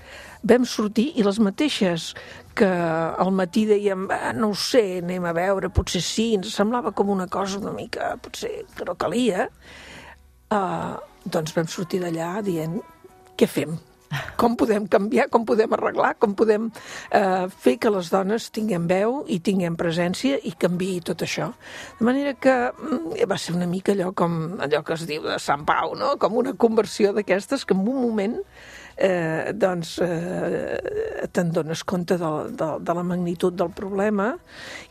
vam 0.49 0.67
sortir 0.69 1.09
i 1.19 1.25
les 1.27 1.41
mateixes 1.43 2.13
que 2.59 2.69
al 2.69 3.33
matí 3.35 3.65
dèiem 3.69 4.07
ah, 4.15 4.33
no 4.35 4.53
ho 4.53 4.57
sé, 4.59 5.01
anem 5.03 5.27
a 5.27 5.35
veure, 5.35 5.71
potser 5.71 6.03
sí, 6.05 6.33
ens 6.39 6.55
semblava 6.55 6.93
com 6.93 7.11
una 7.15 7.29
cosa 7.31 7.59
una 7.63 7.75
mica, 7.75 8.15
potser 8.23 8.65
que 8.77 8.87
no 8.87 8.97
calia, 8.99 9.49
uh, 10.55 10.95
doncs 11.25 11.55
vam 11.57 11.71
sortir 11.71 12.03
d'allà 12.03 12.39
dient 12.47 12.81
què 13.39 13.47
fem? 13.51 13.79
Com 14.41 14.57
podem 14.57 14.87
canviar, 14.87 15.29
com 15.33 15.45
podem 15.45 15.69
arreglar, 15.73 16.15
com 16.21 16.35
podem 16.35 16.69
eh, 17.11 17.47
fer 17.61 17.77
que 17.79 17.93
les 17.93 18.11
dones 18.13 18.49
tinguem 18.55 18.87
veu 18.89 19.23
i 19.29 19.39
tinguem 19.45 19.77
presència 19.79 20.39
i 20.43 20.55
canvi 20.59 20.99
tot 21.05 21.25
això. 21.27 21.51
De 21.99 22.09
manera 22.09 22.35
que 22.35 22.55
mm, 22.73 23.29
va 23.29 23.39
ser 23.41 23.57
una 23.57 23.69
mica 23.69 23.93
allò 23.93 24.13
com 24.17 24.59
allò 24.65 24.83
que 24.85 24.97
es 24.97 25.07
diu 25.09 25.27
de 25.27 25.39
Sant 25.43 25.67
Pau, 25.69 25.95
no? 25.99 26.17
com 26.21 26.39
una 26.41 26.57
conversió 26.57 27.13
d'aquestes 27.13 27.67
que 27.69 27.77
en 27.77 27.85
un 27.85 28.03
moment 28.03 28.39
eh, 28.99 29.55
doncs 29.55 29.99
eh, 30.03 31.27
te'n 31.33 31.53
dones 31.55 31.85
compte 31.87 32.19
de, 32.19 32.31
de, 32.51 32.69
de 32.83 32.95
la 32.95 33.05
magnitud 33.07 33.55
del 33.55 33.71
problema 33.75 34.33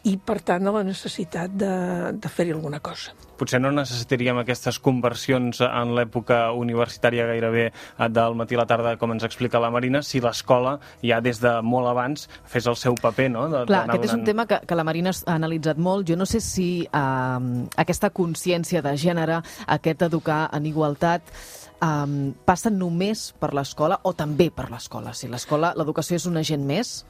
i, 0.07 0.15
per 0.17 0.39
tant, 0.47 0.63
de 0.63 0.73
la 0.73 0.83
necessitat 0.87 1.53
de, 1.53 1.71
de 2.15 2.31
fer-hi 2.31 2.55
alguna 2.55 2.79
cosa. 2.83 3.13
Potser 3.37 3.59
no 3.61 3.69
necessitaríem 3.69 4.39
aquestes 4.41 4.79
conversions 4.81 5.59
en 5.61 5.91
l'època 5.97 6.47
universitària 6.57 7.27
gairebé 7.29 7.67
eh, 7.67 8.09
del 8.09 8.37
matí 8.39 8.57
a 8.57 8.63
la 8.63 8.67
tarda, 8.69 8.95
com 8.97 9.13
ens 9.13 9.27
explica 9.27 9.61
la 9.61 9.69
Marina, 9.73 10.01
si 10.01 10.23
l'escola 10.23 10.77
ja 11.03 11.19
des 11.21 11.43
de 11.43 11.57
molt 11.61 11.91
abans 11.91 12.25
fes 12.49 12.65
el 12.65 12.79
seu 12.79 12.97
paper, 12.97 13.29
no? 13.35 13.45
De, 13.51 13.65
Clar, 13.69 13.83
aquest 13.85 14.07
donant... 14.07 14.09
és 14.09 14.17
un 14.17 14.25
tema 14.25 14.47
que, 14.49 14.61
que 14.65 14.79
la 14.79 14.87
Marina 14.87 15.13
ha 15.13 15.35
analitzat 15.35 15.77
molt. 15.77 16.07
Jo 16.09 16.17
no 16.17 16.25
sé 16.29 16.41
si 16.41 16.69
eh, 16.87 17.69
aquesta 17.83 18.09
consciència 18.15 18.81
de 18.81 18.95
gènere, 18.97 19.41
aquest 19.77 20.07
educar 20.07 20.47
en 20.55 20.65
igualtat, 20.65 21.35
um, 21.83 22.33
passa 22.45 22.71
només 22.73 23.31
per 23.39 23.53
l'escola 23.57 23.99
o 24.03 24.13
també 24.17 24.49
per 24.53 24.69
l'escola? 24.71 25.13
Si 25.13 25.29
l'escola, 25.31 25.73
l'educació 25.77 26.17
és 26.19 26.27
un 26.29 26.37
agent 26.41 26.65
més? 26.67 27.01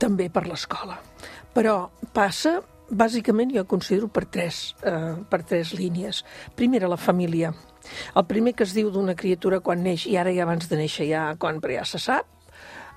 També 0.00 0.30
per 0.32 0.46
l'escola. 0.48 0.98
Però 1.54 1.90
passa, 2.16 2.60
bàsicament, 2.90 3.52
jo 3.54 3.66
considero 3.68 4.08
per 4.08 4.24
tres, 4.26 4.74
eh, 4.82 5.16
per 5.30 5.42
tres 5.44 5.74
línies. 5.74 6.24
Primera, 6.56 6.88
la 6.88 6.96
família. 6.96 7.52
El 8.14 8.26
primer 8.26 8.54
que 8.54 8.64
es 8.64 8.74
diu 8.76 8.90
d'una 8.90 9.16
criatura 9.16 9.60
quan 9.60 9.82
neix, 9.82 10.06
i 10.06 10.16
ara 10.16 10.32
ja 10.32 10.44
abans 10.44 10.68
de 10.68 10.78
néixer 10.80 11.08
ja, 11.10 11.34
quan 11.38 11.60
ja 11.60 11.84
se 11.84 11.98
sap, 11.98 12.26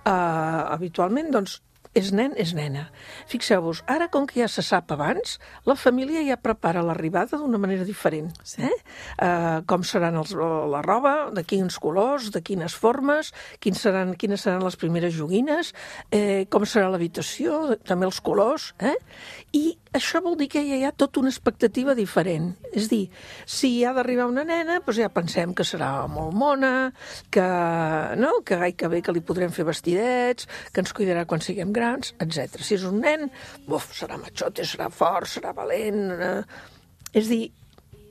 eh, 0.06 0.10
habitualment, 0.10 1.32
doncs 1.32 1.62
és 1.98 2.12
nen, 2.16 2.34
és 2.40 2.54
nena. 2.58 2.88
Fixeu-vos, 3.30 3.84
ara 3.90 4.10
com 4.14 4.26
que 4.30 4.42
ja 4.42 4.48
se 4.50 4.64
sap 4.66 4.92
abans, 4.96 5.38
la 5.70 5.76
família 5.78 6.24
ja 6.26 6.40
prepara 6.42 6.84
l'arribada 6.86 7.38
d'una 7.38 7.60
manera 7.62 7.86
diferent. 7.86 8.32
Sí. 8.48 8.64
Eh? 8.66 8.74
Uh, 9.18 9.62
com 9.70 9.86
seran 9.88 10.18
els, 10.22 10.34
la 10.34 10.82
roba, 10.86 11.14
de 11.34 11.46
quins 11.48 11.78
colors, 11.82 12.32
de 12.34 12.42
quines 12.46 12.74
formes, 12.74 13.32
quins 13.64 13.86
seran, 13.86 14.16
quines 14.20 14.42
seran 14.46 14.66
les 14.66 14.78
primeres 14.80 15.14
joguines, 15.16 15.74
eh, 16.12 16.46
com 16.50 16.66
serà 16.66 16.90
l'habitació, 16.90 17.78
també 17.86 18.10
els 18.10 18.20
colors. 18.26 18.72
Eh? 18.82 18.98
I 19.54 19.66
això 19.94 20.20
vol 20.26 20.36
dir 20.40 20.50
que 20.52 20.64
ja 20.66 20.78
hi 20.80 20.84
ha 20.88 20.92
tota 20.92 21.22
una 21.22 21.32
expectativa 21.32 21.94
diferent. 21.96 22.52
És 22.74 22.90
dir, 22.92 23.04
si 23.46 23.72
ha 23.86 23.94
d'arribar 23.94 24.26
una 24.32 24.44
nena, 24.48 24.80
doncs 24.82 25.00
ja 25.00 25.10
pensem 25.14 25.54
que 25.54 25.66
serà 25.68 25.92
molt 26.12 26.34
mona, 26.34 26.74
que, 27.34 27.46
no? 28.20 28.34
que 28.46 28.58
ai, 28.58 28.74
que 28.74 28.90
bé 28.90 29.04
que 29.06 29.14
li 29.16 29.24
podrem 29.26 29.54
fer 29.54 29.68
vestidets, 29.70 30.50
que 30.74 30.84
ens 30.84 30.94
cuidarà 30.98 31.28
quan 31.30 31.46
siguem 31.46 31.74
grans, 31.76 32.16
etc. 32.24 32.60
Si 32.66 32.78
és 32.80 32.86
un 32.90 33.02
nen, 33.06 33.30
buf, 33.70 33.92
serà 33.96 34.18
matxote, 34.22 34.68
serà 34.68 34.90
fort, 34.94 35.30
serà 35.30 35.54
valent... 35.56 36.06
Eh? 36.18 36.38
És 37.14 37.28
dir, 37.30 37.44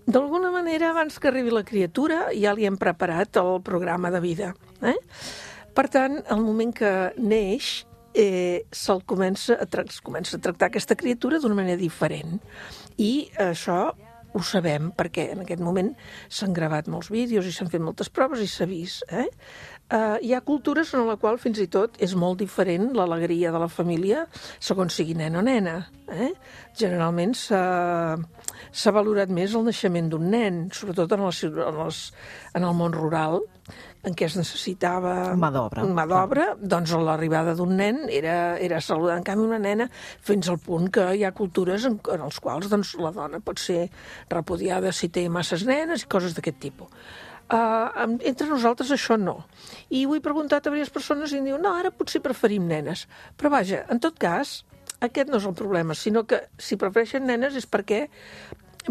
d'alguna 0.07 0.53
manera, 0.55 0.93
abans 0.93 1.19
que 1.19 1.31
arribi 1.31 1.51
la 1.51 1.67
criatura, 1.67 2.29
ja 2.39 2.55
li 2.55 2.69
hem 2.69 2.79
preparat 2.79 3.43
el 3.43 3.57
programa 3.67 4.13
de 4.15 4.21
vida. 4.23 4.53
Eh? 4.87 4.99
Per 5.75 5.89
tant, 5.91 6.21
el 6.31 6.45
moment 6.45 6.71
que 6.77 6.93
neix, 7.19 7.81
eh, 8.15 8.65
se'l 8.73 9.03
comença 9.09 9.59
a, 9.59 9.69
es 9.83 10.01
comença 10.05 10.37
a 10.37 10.41
tractar 10.41 10.71
aquesta 10.71 10.97
criatura 10.97 11.41
d'una 11.41 11.59
manera 11.59 11.81
diferent. 11.81 12.41
I 12.99 13.31
això 13.41 13.93
ho 14.33 14.41
sabem 14.45 14.91
perquè 14.97 15.29
en 15.35 15.43
aquest 15.43 15.61
moment 15.61 15.93
s'han 16.33 16.55
gravat 16.57 16.89
molts 16.89 17.11
vídeos 17.13 17.47
i 17.47 17.53
s'han 17.53 17.71
fet 17.73 17.83
moltes 17.85 18.09
proves 18.09 18.41
i 18.41 18.49
s'ha 18.49 18.67
vist. 18.69 19.05
Eh? 19.13 19.29
Uh, 19.93 20.17
hi 20.25 20.33
ha 20.33 20.41
cultures 20.47 20.95
en 20.97 21.05
la 21.05 21.19
qual 21.21 21.37
fins 21.41 21.61
i 21.61 21.69
tot 21.69 21.99
és 22.01 22.15
molt 22.17 22.41
diferent 22.41 22.93
l'alegria 22.97 23.53
de 23.53 23.61
la 23.61 23.69
família 23.69 24.25
segons 24.57 24.97
sigui 24.97 25.17
nen 25.19 25.37
o 25.37 25.45
nena. 25.45 25.77
Eh? 26.09 26.31
Generalment 26.79 27.37
s'ha 27.37 28.95
valorat 28.97 29.33
més 29.33 29.53
el 29.53 29.69
naixement 29.69 30.09
d'un 30.13 30.31
nen, 30.33 30.63
sobretot 30.73 31.13
en, 31.13 31.27
les, 31.29 31.45
en, 31.51 31.83
les, 31.83 32.03
en 32.57 32.69
el 32.69 32.79
món 32.79 32.97
rural, 32.97 33.43
en 34.03 34.17
què 34.19 34.27
es 34.27 34.37
necessitava... 34.39 35.15
Mà 35.39 35.53
d'obra. 35.55 35.85
Mà 35.87 36.05
d'obra, 36.11 36.47
doncs 36.59 36.95
l'arribada 37.07 37.55
d'un 37.59 37.77
nen 37.79 38.05
era, 38.11 38.57
era 38.59 38.81
saludar. 38.83 39.19
En 39.21 39.27
canvi, 39.27 39.47
una 39.47 39.61
nena, 39.63 39.89
fins 40.27 40.51
al 40.51 40.59
punt 40.63 40.89
que 40.95 41.07
hi 41.15 41.23
ha 41.27 41.35
cultures 41.37 41.87
en, 41.89 42.01
en 42.15 42.25
els 42.27 42.41
quals 42.43 42.71
doncs, 42.73 42.97
la 43.03 43.13
dona 43.15 43.43
pot 43.45 43.63
ser 43.63 43.87
repudiada 44.33 44.93
si 44.97 45.11
té 45.15 45.29
masses 45.31 45.67
nenes 45.69 46.03
i 46.03 46.11
coses 46.11 46.35
d'aquest 46.39 46.59
tipus. 46.63 46.91
Uh, 47.53 48.17
entre 48.25 48.47
nosaltres 48.49 48.91
això 48.95 49.19
no. 49.21 49.43
I 49.93 50.07
ho 50.07 50.17
he 50.17 50.23
preguntat 50.25 50.67
a 50.67 50.73
diverses 50.73 50.93
persones 50.95 51.35
i 51.35 51.41
em 51.41 51.49
diuen 51.51 51.63
no, 51.63 51.75
ara 51.77 51.93
potser 51.95 52.23
preferim 52.25 52.67
nenes. 52.67 53.05
Però 53.37 53.53
vaja, 53.53 53.83
en 53.93 54.01
tot 54.01 54.17
cas, 54.19 54.63
aquest 55.05 55.31
no 55.31 55.39
és 55.43 55.47
el 55.47 55.57
problema, 55.59 55.95
sinó 55.99 56.25
que 56.27 56.41
si 56.59 56.79
prefereixen 56.81 57.27
nenes 57.29 57.59
és 57.59 57.69
perquè 57.69 58.07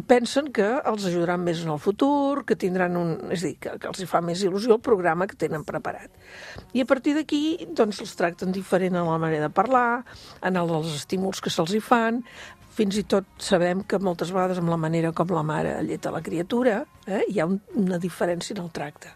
pensen 0.08 0.48
que 0.56 0.68
els 0.88 1.06
ajudaran 1.10 1.42
més 1.44 1.66
en 1.66 1.74
el 1.74 1.80
futur, 1.84 2.46
que 2.48 2.56
tindran 2.56 2.96
un... 2.96 3.12
És 3.36 3.44
dir, 3.44 3.56
que, 3.60 3.76
que 3.82 3.90
els 3.90 4.00
hi 4.00 4.08
fa 4.08 4.22
més 4.24 4.44
il·lusió 4.48 4.78
el 4.78 4.84
programa 4.84 5.28
que 5.28 5.36
tenen 5.40 5.66
preparat. 5.68 6.14
I 6.72 6.86
a 6.86 6.88
partir 6.88 7.18
d'aquí, 7.18 7.68
doncs, 7.76 8.00
els 8.06 8.16
tracten 8.16 8.56
diferent 8.56 8.96
en 8.96 9.10
la 9.10 9.20
manera 9.20 9.50
de 9.50 9.54
parlar, 9.54 10.04
en 10.48 10.60
els 10.62 10.96
estímuls 10.96 11.44
que 11.44 11.52
se'ls 11.52 11.76
hi 11.76 11.84
fan, 11.84 12.22
fins 12.72 12.96
i 13.02 13.04
tot 13.04 13.28
sabem 13.44 13.84
que 13.84 14.00
moltes 14.00 14.32
vegades 14.32 14.62
amb 14.62 14.72
la 14.72 14.80
manera 14.80 15.12
com 15.12 15.34
la 15.36 15.44
mare 15.44 15.76
lleta 15.84 16.14
la 16.14 16.22
criatura 16.24 16.78
eh, 17.04 17.26
hi 17.28 17.42
ha 17.42 17.48
un, 17.50 17.58
una 17.76 18.00
diferència 18.00 18.56
en 18.56 18.64
el 18.64 18.72
tracte. 18.72 19.12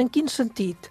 En 0.00 0.08
quin 0.08 0.30
sentit? 0.32 0.88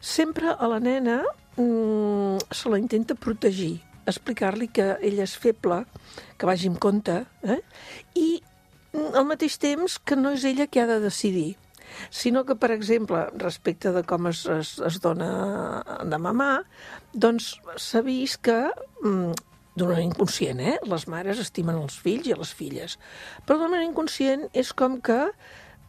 Sempre 0.00 0.54
a 0.56 0.68
la 0.70 0.80
nena 0.80 1.20
mm, 1.56 2.48
se 2.50 2.72
la 2.72 2.80
intenta 2.80 3.14
protegir, 3.14 3.76
explicar-li 4.06 4.68
que 4.74 4.94
ella 5.00 5.26
és 5.26 5.34
feble, 5.38 5.82
que 6.38 6.48
vagi 6.48 6.70
amb 6.70 6.80
compte, 6.82 7.22
eh? 7.44 7.60
i 8.18 8.42
al 8.92 9.26
mateix 9.28 9.56
temps 9.62 9.98
que 10.04 10.18
no 10.18 10.34
és 10.36 10.44
ella 10.48 10.66
qui 10.68 10.82
ha 10.82 10.88
de 10.90 10.98
decidir, 11.00 11.54
sinó 12.10 12.44
que, 12.48 12.56
per 12.56 12.72
exemple, 12.74 13.24
respecte 13.40 13.92
de 13.92 14.02
com 14.08 14.28
es, 14.30 14.44
es, 14.48 14.74
es 14.84 15.00
dona 15.04 15.30
de 16.08 16.18
mamar, 16.20 16.64
doncs 17.12 17.54
s'ha 17.76 18.02
vist 18.04 18.42
que 18.44 18.58
mm, 19.04 19.32
d'una 19.76 19.94
manera 19.94 20.04
inconscient, 20.04 20.60
eh? 20.60 20.76
Les 20.88 21.08
mares 21.08 21.40
estimen 21.40 21.80
els 21.80 21.96
fills 22.00 22.28
i 22.28 22.36
les 22.36 22.52
filles. 22.56 22.98
Però 23.46 23.56
d'una 23.58 23.72
manera 23.72 23.88
inconscient 23.88 24.48
és 24.52 24.72
com 24.76 25.00
que 25.04 25.20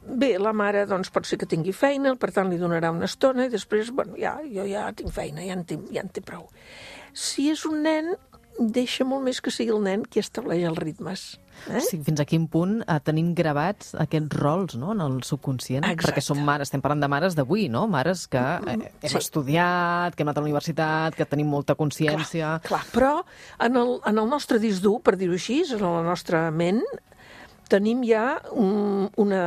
Bé, 0.04 0.34
la 0.36 0.52
mare 0.52 0.82
doncs, 0.84 1.08
pot 1.16 1.24
ser 1.24 1.38
que 1.40 1.48
tingui 1.48 1.72
feina, 1.72 2.12
per 2.20 2.28
tant 2.36 2.50
li 2.52 2.58
donarà 2.60 2.90
una 2.92 3.08
estona 3.08 3.46
i 3.48 3.52
després, 3.54 3.88
bueno, 3.96 4.18
ja, 4.20 4.34
jo 4.44 4.66
ja 4.68 4.90
tinc 4.92 5.14
feina, 5.16 5.46
ja 5.48 5.56
en, 5.56 5.64
tinc, 5.64 5.86
ja 5.96 6.04
en 6.04 6.10
té 6.12 6.20
prou. 6.20 6.44
Si 7.14 7.50
és 7.54 7.66
un 7.70 7.84
nen, 7.86 8.14
deixa 8.60 9.06
molt 9.06 9.24
més 9.26 9.40
que 9.42 9.52
sigui 9.54 9.74
el 9.74 9.82
nen 9.84 10.04
qui 10.06 10.22
estableix 10.22 10.66
els 10.68 10.78
ritmes. 10.78 11.24
Eh? 11.70 11.80
Sí, 11.86 12.00
fins 12.04 12.20
a 12.20 12.26
quin 12.28 12.46
punt 12.52 12.80
eh, 12.82 12.98
tenim 13.06 13.32
gravats 13.38 13.94
aquests 14.02 14.38
rols 14.42 14.76
no, 14.80 14.92
en 14.94 15.04
el 15.06 15.20
subconscient? 15.26 15.86
Exacte. 15.86 16.12
Perquè 16.12 16.24
som 16.26 16.42
mares, 16.46 16.70
estem 16.70 16.84
parlant 16.84 17.04
de 17.04 17.10
mares 17.12 17.38
d'avui, 17.38 17.68
no? 17.72 17.86
Mares 17.90 18.26
que 18.32 18.42
eh, 18.42 18.78
hem 18.90 19.14
sí. 19.14 19.22
estudiat, 19.22 20.16
que 20.16 20.26
hem 20.26 20.32
anat 20.32 20.42
a 20.42 20.44
la 20.44 20.50
universitat, 20.50 21.18
que 21.18 21.30
tenim 21.30 21.50
molta 21.54 21.78
consciència... 21.80 22.58
Clar, 22.66 22.84
clar. 22.84 22.84
però 22.94 23.14
en 23.64 23.80
el, 23.80 23.98
en 24.10 24.22
el 24.22 24.30
nostre 24.30 24.60
disc 24.62 24.84
dur, 24.84 25.00
per 25.06 25.16
dir-ho 25.20 25.38
així, 25.38 25.62
en 25.78 25.86
la 25.86 26.04
nostra 26.06 26.48
ment, 26.54 26.82
tenim 27.70 28.04
ja 28.08 28.40
un, 28.52 29.08
una, 29.20 29.44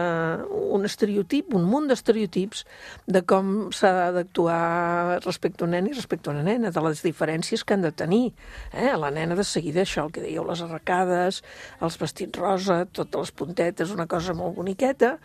un 0.47 0.87
estereotip, 0.89 1.55
un 1.57 1.67
munt 1.69 1.89
d'estereotips 1.91 2.65
de 3.11 3.23
com 3.29 3.71
s'ha 3.75 4.11
d'actuar 4.17 5.21
respecte 5.25 5.65
a 5.65 5.69
un 5.69 5.75
nen 5.77 5.91
i 5.91 5.95
respecte 5.95 6.31
a 6.31 6.35
una 6.35 6.45
nena, 6.47 6.73
de 6.75 6.85
les 6.87 7.03
diferències 7.05 7.65
que 7.65 7.77
han 7.77 7.85
de 7.85 7.93
tenir. 7.93 8.33
Eh? 8.73 8.93
La 8.99 9.11
nena 9.15 9.37
de 9.39 9.45
seguida 9.47 9.85
això, 9.85 10.07
el 10.07 10.15
que 10.15 10.25
dèieu, 10.25 10.47
les 10.49 10.63
arracades, 10.65 11.43
els 11.81 11.99
vestits 12.01 12.41
rosa, 12.41 12.85
totes 12.87 13.29
les 13.29 13.37
puntetes, 13.37 13.93
una 13.95 14.09
cosa 14.11 14.37
molt 14.37 14.57
boniqueta, 14.57 15.17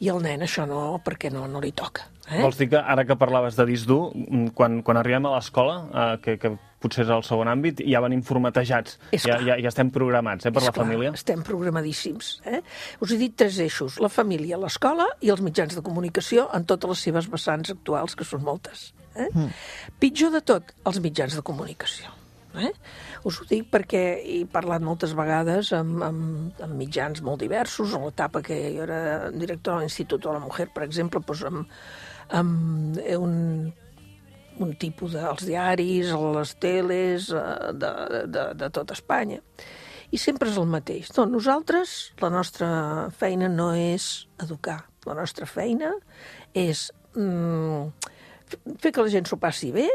i 0.00 0.12
el 0.12 0.22
nen 0.24 0.46
això 0.46 0.66
no, 0.68 1.00
perquè 1.04 1.32
no, 1.34 1.46
no 1.50 1.62
li 1.64 1.72
toca. 1.76 2.08
Eh? 2.28 2.42
Vols 2.42 2.58
dir 2.60 2.68
que 2.72 2.80
ara 2.80 3.06
que 3.08 3.16
parlaves 3.16 3.56
de 3.56 3.64
disc 3.68 3.88
dur, 3.88 4.12
quan, 4.54 4.82
quan 4.84 5.00
arribem 5.00 5.28
a 5.28 5.36
l'escola, 5.38 5.78
eh, 5.88 6.16
que, 6.24 6.36
que 6.40 6.56
potser 6.82 7.04
és 7.04 7.12
el 7.14 7.24
segon 7.26 7.50
àmbit, 7.50 7.82
ja 7.86 8.02
venim 8.04 8.22
formatejats, 8.26 8.98
ja, 9.14 9.38
ja, 9.42 9.56
ja 9.58 9.70
estem 9.70 9.90
programats 9.94 10.46
eh, 10.46 10.52
per 10.54 10.62
és 10.62 10.68
la 10.68 10.74
clar, 10.74 10.86
família. 10.86 11.14
estem 11.18 11.42
programadíssims. 11.46 12.34
Eh? 12.46 12.60
Us 13.04 13.14
he 13.14 13.18
dit 13.20 13.34
tres 13.38 13.58
eixos, 13.64 13.98
la 14.02 14.10
família, 14.12 14.60
l'escola 14.60 15.08
i 15.24 15.32
els 15.34 15.42
mitjans 15.44 15.74
de 15.78 15.82
comunicació 15.84 16.46
en 16.54 16.68
totes 16.68 16.94
les 16.94 17.08
seves 17.08 17.30
vessants 17.32 17.74
actuals, 17.74 18.14
que 18.18 18.26
són 18.28 18.46
moltes. 18.46 18.92
Eh? 19.14 19.26
Mm. 19.32 19.50
Pitjor 19.98 20.32
de 20.36 20.44
tot, 20.46 20.72
els 20.86 21.02
mitjans 21.02 21.34
de 21.38 21.44
comunicació. 21.46 22.14
Eh? 22.58 22.70
Us 23.28 23.38
ho 23.38 23.46
dic 23.46 23.66
perquè 23.70 24.02
he 24.22 24.38
parlat 24.50 24.82
moltes 24.82 25.12
vegades 25.18 25.72
amb, 25.76 25.98
amb, 26.02 26.62
amb 26.64 26.78
mitjans 26.78 27.20
molt 27.26 27.42
diversos, 27.44 27.92
en 27.94 28.06
l'etapa 28.06 28.42
que 28.46 28.56
jo 28.74 28.86
era 28.86 29.00
directora 29.34 29.78
de 29.78 29.86
l'Institut 29.86 30.24
de 30.24 30.32
la 30.32 30.42
Mujer, 30.42 30.70
per 30.74 30.86
exemple, 30.86 31.22
doncs 31.26 31.44
amb, 31.50 31.76
amb 32.38 33.02
un 33.18 33.36
un 34.62 34.74
tipus 34.78 35.14
dels 35.16 35.44
diaris, 35.46 36.12
les 36.12 36.54
teles 36.62 37.30
eh, 37.34 37.44
de, 37.74 37.92
de, 38.26 38.44
de 38.58 38.70
tot 38.74 38.94
Espanya. 38.94 39.40
I 40.10 40.20
sempre 40.20 40.48
és 40.48 40.56
el 40.60 40.68
mateix. 40.70 41.10
No, 41.16 41.26
nosaltres, 41.28 41.96
la 42.22 42.30
nostra 42.32 42.68
feina 43.18 43.50
no 43.52 43.70
és 43.76 44.26
educar. 44.40 44.80
La 45.08 45.16
nostra 45.18 45.48
feina 45.48 45.92
és 46.56 46.88
mm, 47.14 48.12
fer 48.80 48.92
que 48.92 49.04
la 49.04 49.12
gent 49.12 49.28
s'ho 49.28 49.40
passi 49.40 49.72
bé 49.74 49.88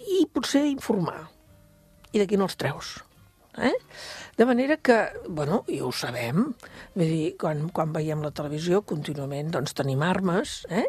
i 0.00 0.24
potser 0.32 0.64
informar. 0.70 1.22
I 2.10 2.18
d'aquí 2.18 2.38
no 2.38 2.48
els 2.50 2.58
treus. 2.58 2.98
Eh? 3.58 3.74
De 4.36 4.46
manera 4.46 4.76
que, 4.76 4.96
bueno, 5.28 5.64
i 5.68 5.80
ho 5.82 5.90
sabem, 5.92 6.44
vull 6.94 7.10
dir, 7.10 7.32
quan, 7.40 7.64
quan 7.74 7.90
veiem 7.92 8.22
la 8.22 8.30
televisió 8.30 8.82
contínuament 8.86 9.50
doncs 9.56 9.74
tenim 9.76 10.04
armes, 10.06 10.60
eh? 10.70 10.86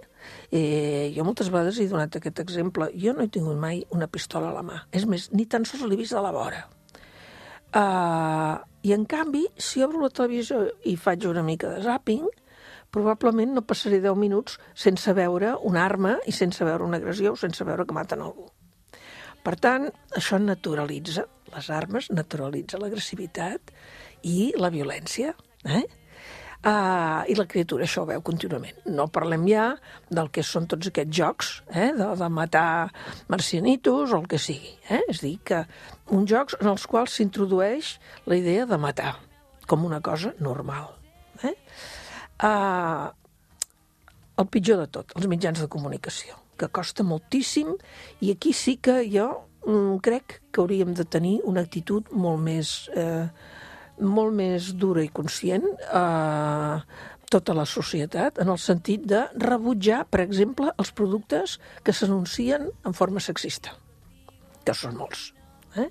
Eh, 0.54 1.10
jo 1.16 1.26
moltes 1.26 1.50
vegades 1.50 1.80
he 1.82 1.88
donat 1.90 2.20
aquest 2.20 2.44
exemple. 2.44 2.92
Jo 2.94 3.16
no 3.18 3.26
he 3.26 3.32
tingut 3.34 3.58
mai 3.58 3.82
una 3.98 4.08
pistola 4.08 4.52
a 4.52 4.56
la 4.60 4.66
mà. 4.66 4.84
És 4.94 5.08
més, 5.10 5.32
ni 5.34 5.48
tan 5.50 5.66
sols 5.66 5.88
l'he 5.90 5.98
vist 6.00 6.14
de 6.16 6.22
la 6.22 6.34
vora. 6.36 6.68
Uh, 7.72 8.60
I 8.84 8.94
en 8.94 9.06
canvi, 9.08 9.46
si 9.56 9.82
obro 9.84 10.02
la 10.04 10.12
televisió 10.12 10.66
i 10.92 10.98
faig 11.00 11.26
una 11.30 11.44
mica 11.44 11.70
de 11.72 11.82
zapping, 11.86 12.28
probablement 12.92 13.56
no 13.56 13.64
passaré 13.64 14.02
10 14.04 14.18
minuts 14.20 14.58
sense 14.76 15.14
veure 15.16 15.56
una 15.68 15.86
arma 15.88 16.18
i 16.28 16.34
sense 16.36 16.68
veure 16.68 16.84
una 16.84 17.00
agressió 17.00 17.32
o 17.32 17.40
sense 17.40 17.64
veure 17.64 17.88
que 17.88 17.96
maten 17.96 18.22
algú. 18.26 18.50
Per 19.42 19.56
tant, 19.58 19.88
això 20.18 20.38
naturalitza 20.38 21.24
les 21.56 21.72
armes, 21.74 22.12
naturalitza 22.12 22.80
l'agressivitat 22.82 23.74
i 24.28 24.52
la 24.60 24.70
violència. 24.74 25.34
Eh? 25.66 25.84
Uh, 26.62 27.26
I 27.26 27.34
la 27.34 27.48
criatura 27.50 27.88
això 27.88 28.04
ho 28.04 28.10
veu 28.10 28.22
contínuament. 28.22 28.84
No 28.94 29.08
parlem 29.10 29.48
ja 29.50 29.64
del 30.14 30.30
que 30.30 30.44
són 30.46 30.68
tots 30.70 30.92
aquests 30.92 31.18
jocs, 31.18 31.50
eh? 31.74 31.90
de, 31.98 32.10
de 32.20 32.30
matar 32.30 32.92
marcianitos 33.34 34.14
o 34.14 34.20
el 34.22 34.28
que 34.30 34.38
sigui. 34.38 34.76
Eh? 34.94 35.02
És 35.10 35.24
dir, 35.26 35.40
que 35.42 35.64
uns 36.14 36.30
jocs 36.30 36.60
en 36.60 36.70
els 36.70 36.86
quals 36.86 37.18
s'introdueix 37.18 37.96
la 38.30 38.38
idea 38.38 38.68
de 38.70 38.78
matar 38.78 39.16
com 39.66 39.88
una 39.90 40.04
cosa 40.06 40.36
normal. 40.38 40.92
Eh? 41.42 41.56
Uh, 42.46 43.10
el 44.38 44.48
pitjor 44.54 44.84
de 44.84 44.90
tot, 44.94 45.18
els 45.18 45.26
mitjans 45.32 45.64
de 45.64 45.70
comunicació, 45.72 46.38
que 46.62 46.70
costa 46.70 47.02
moltíssim, 47.02 47.74
i 48.22 48.36
aquí 48.36 48.54
sí 48.54 48.78
que 48.78 49.02
jo 49.10 49.32
crec 50.02 50.42
que 50.52 50.62
hauríem 50.62 50.94
de 50.98 51.06
tenir 51.06 51.40
una 51.46 51.62
actitud 51.62 52.10
molt 52.12 52.42
més, 52.42 52.90
eh, 52.96 53.28
molt 54.00 54.34
més 54.34 54.72
dura 54.74 55.04
i 55.04 55.12
conscient 55.14 55.68
eh, 55.86 56.82
tota 57.32 57.54
la 57.56 57.66
societat 57.66 58.42
en 58.44 58.50
el 58.52 58.60
sentit 58.60 59.06
de 59.08 59.24
rebutjar, 59.40 60.04
per 60.12 60.22
exemple, 60.26 60.74
els 60.78 60.92
productes 60.92 61.60
que 61.84 61.94
s'anuncien 61.96 62.68
en 62.86 62.94
forma 62.98 63.24
sexista, 63.24 63.78
que 64.66 64.76
són 64.76 64.98
molts. 65.00 65.32
Eh? 65.80 65.88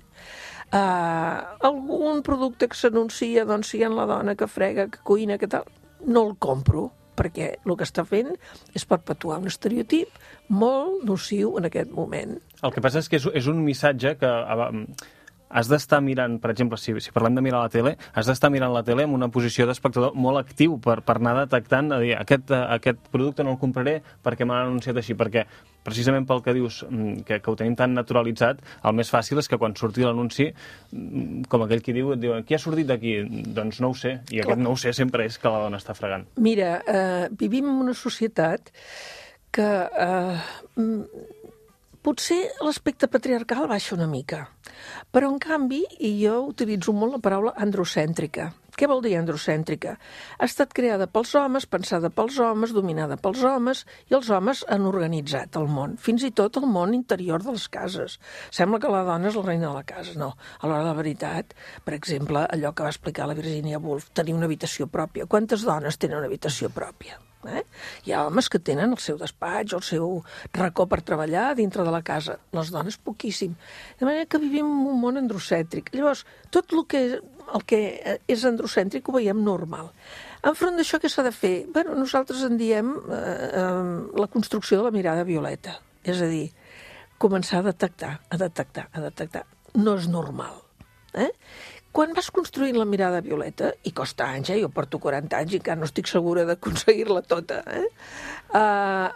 Uh, 0.71 1.41
algun 1.67 2.21
producte 2.23 2.69
que 2.69 2.77
s'anuncia, 2.77 3.43
doncs, 3.49 3.73
si 3.73 3.79
hi 3.79 3.87
ha 3.87 3.89
la 3.91 4.05
dona 4.07 4.37
que 4.39 4.47
frega, 4.47 4.85
que 4.91 5.01
cuina, 5.03 5.39
que 5.41 5.49
tal, 5.49 5.65
no 6.05 6.27
el 6.29 6.35
compro, 6.39 6.91
perquè 7.17 7.53
el 7.59 7.77
que 7.77 7.87
està 7.87 8.05
fent 8.07 8.31
és 8.77 8.87
perpetuar 8.87 9.39
un 9.41 9.49
estereotip 9.51 10.21
molt 10.49 11.05
nociu 11.07 11.57
en 11.59 11.69
aquest 11.69 11.91
moment. 11.95 12.37
El 12.61 12.73
que 12.73 12.83
passa 12.83 13.01
és 13.01 13.09
que 13.09 13.19
és, 13.21 13.27
és 13.41 13.49
un 13.51 13.63
missatge 13.65 14.15
que 14.21 14.31
has 15.53 15.69
d'estar 15.71 16.01
mirant, 16.03 16.37
per 16.41 16.51
exemple, 16.53 16.79
si, 16.81 16.95
si 17.03 17.13
parlem 17.13 17.37
de 17.37 17.43
mirar 17.45 17.63
la 17.65 17.71
tele, 17.73 17.95
has 18.13 18.29
d'estar 18.29 18.51
mirant 18.53 18.73
la 18.73 18.83
tele 18.87 19.05
amb 19.07 19.17
una 19.17 19.29
posició 19.33 19.67
d'espectador 19.69 20.15
molt 20.15 20.41
actiu 20.41 20.77
per, 20.81 20.99
per 21.05 21.17
anar 21.19 21.35
detectant, 21.43 21.91
a 21.95 21.99
dir, 22.01 22.15
aquest, 22.17 22.53
aquest 22.61 23.03
producte 23.13 23.45
no 23.45 23.55
el 23.55 23.61
compraré 23.61 23.99
perquè 24.23 24.47
m'han 24.47 24.71
anunciat 24.71 24.97
així, 25.01 25.17
perquè 25.19 25.45
precisament 25.83 26.27
pel 26.29 26.43
que 26.45 26.53
dius, 26.55 26.81
mm, 26.87 27.23
que, 27.27 27.39
que 27.41 27.51
ho 27.51 27.57
tenim 27.57 27.75
tan 27.77 27.95
naturalitzat, 27.97 28.61
el 28.87 28.97
més 28.97 29.09
fàcil 29.11 29.41
és 29.41 29.49
que 29.49 29.59
quan 29.61 29.75
surti 29.77 30.05
l'anunci, 30.05 30.51
mm, 30.91 31.47
com 31.51 31.65
aquell 31.65 31.81
qui 31.85 31.95
diu, 31.97 32.13
diu, 32.19 32.37
qui 32.45 32.57
ha 32.57 32.61
sortit 32.61 32.89
d'aquí? 32.91 33.17
Doncs 33.55 33.81
no 33.81 33.91
ho 33.91 33.97
sé, 33.97 34.19
i 34.31 34.43
aquest 34.43 34.61
no 34.61 34.75
ho 34.75 34.79
sé 34.79 34.93
sempre 34.97 35.25
és 35.25 35.39
que 35.41 35.49
la 35.49 35.65
dona 35.65 35.81
està 35.81 35.97
fregant. 35.97 36.27
Mira, 36.37 36.77
eh, 36.85 37.27
vivim 37.37 37.69
en 37.69 37.81
una 37.87 37.97
societat 37.97 38.71
que 39.51 39.67
eh, 39.67 40.37
potser 42.01 42.39
l'aspecte 42.65 43.07
patriarcal 43.11 43.67
baixa 43.69 43.93
una 43.95 44.07
mica, 44.09 44.47
però 45.13 45.29
en 45.29 45.37
canvi, 45.41 45.83
i 45.99 46.15
jo 46.23 46.39
utilitzo 46.49 46.93
molt 46.97 47.17
la 47.17 47.21
paraula 47.21 47.53
androcèntrica. 47.65 48.49
Què 48.71 48.87
vol 48.89 49.03
dir 49.03 49.11
androcèntrica? 49.19 49.93
Ha 50.39 50.47
estat 50.47 50.71
creada 50.73 51.05
pels 51.11 51.33
homes, 51.37 51.67
pensada 51.69 52.09
pels 52.09 52.39
homes, 52.41 52.73
dominada 52.73 53.17
pels 53.21 53.43
homes, 53.45 53.83
i 54.09 54.17
els 54.17 54.31
homes 54.33 54.63
han 54.73 54.87
organitzat 54.89 55.59
el 55.59 55.67
món, 55.69 55.97
fins 56.01 56.25
i 56.25 56.31
tot 56.33 56.57
el 56.57 56.65
món 56.65 56.95
interior 56.97 57.43
de 57.45 57.53
les 57.53 57.67
cases. 57.69 58.17
Sembla 58.49 58.79
que 58.81 58.93
la 58.93 59.03
dona 59.05 59.29
és 59.29 59.37
la 59.37 59.45
reina 59.49 59.67
de 59.67 59.75
la 59.75 59.85
casa, 59.85 60.15
no. 60.17 60.31
A 60.59 60.67
l'hora 60.67 60.85
de 60.85 60.93
la 60.93 60.97
veritat, 60.97 61.53
per 61.85 61.97
exemple, 61.99 62.47
allò 62.47 62.73
que 62.73 62.87
va 62.87 62.95
explicar 62.95 63.29
la 63.29 63.37
Virginia 63.37 63.81
Woolf, 63.83 64.09
tenir 64.17 64.33
una 64.39 64.49
habitació 64.49 64.89
pròpia. 64.89 65.29
Quantes 65.29 65.67
dones 65.67 66.01
tenen 66.01 66.23
una 66.23 66.31
habitació 66.31 66.71
pròpia? 66.73 67.19
Eh? 67.49 67.63
Hi 68.05 68.13
ha 68.13 68.25
homes 68.27 68.49
que 68.51 68.59
tenen 68.61 68.93
el 68.93 69.01
seu 69.01 69.17
despatx, 69.19 69.73
el 69.77 69.83
seu 69.85 70.17
racó 70.53 70.85
per 70.89 71.01
treballar 71.05 71.51
dintre 71.57 71.85
de 71.87 71.93
la 71.93 72.01
casa. 72.05 72.37
Les 72.55 72.71
dones, 72.73 72.97
poquíssim. 72.97 73.55
De 73.99 74.07
manera 74.07 74.27
que 74.29 74.41
vivim 74.41 74.67
un 74.67 74.99
món 75.01 75.19
androcèntric. 75.21 75.93
Llavors, 75.95 76.25
tot 76.53 76.73
el 76.75 76.85
que, 76.89 77.03
el 77.21 77.65
que 77.67 77.81
és 78.29 78.45
androcèntric 78.47 79.09
ho 79.09 79.17
veiem 79.17 79.41
normal. 79.45 79.91
Enfront 80.51 80.77
d'això, 80.79 80.97
què 81.01 81.09
s'ha 81.11 81.25
de 81.25 81.33
fer? 81.35 81.55
Bueno, 81.73 81.93
nosaltres 81.97 82.41
en 82.47 82.57
diem 82.57 82.95
eh, 82.97 83.21
eh, 83.61 83.71
la 84.17 84.29
construcció 84.31 84.79
de 84.79 84.89
la 84.89 84.95
mirada 84.95 85.25
violeta. 85.27 85.77
És 86.01 86.21
a 86.21 86.29
dir, 86.29 86.47
començar 87.21 87.61
a 87.61 87.67
detectar, 87.69 88.15
a 88.29 88.41
detectar, 88.41 88.87
a 88.89 89.03
detectar. 89.03 89.45
No 89.77 89.95
és 89.99 90.07
normal. 90.09 90.57
Eh? 91.13 91.29
Quan 91.91 92.13
vas 92.15 92.29
construint 92.31 92.77
la 92.79 92.87
mirada 92.87 93.19
violeta, 93.23 93.73
i 93.83 93.91
costa 93.91 94.29
anys, 94.31 94.53
eh? 94.53 94.61
jo 94.63 94.69
porto 94.71 94.99
40 95.03 95.39
anys 95.41 95.55
i 95.55 95.59
encara 95.59 95.79
no 95.81 95.89
estic 95.89 96.07
segura 96.07 96.45
d'aconseguir-la 96.47 97.23
tota, 97.27 97.59
eh? 97.67 97.87
Uh, 98.55 99.09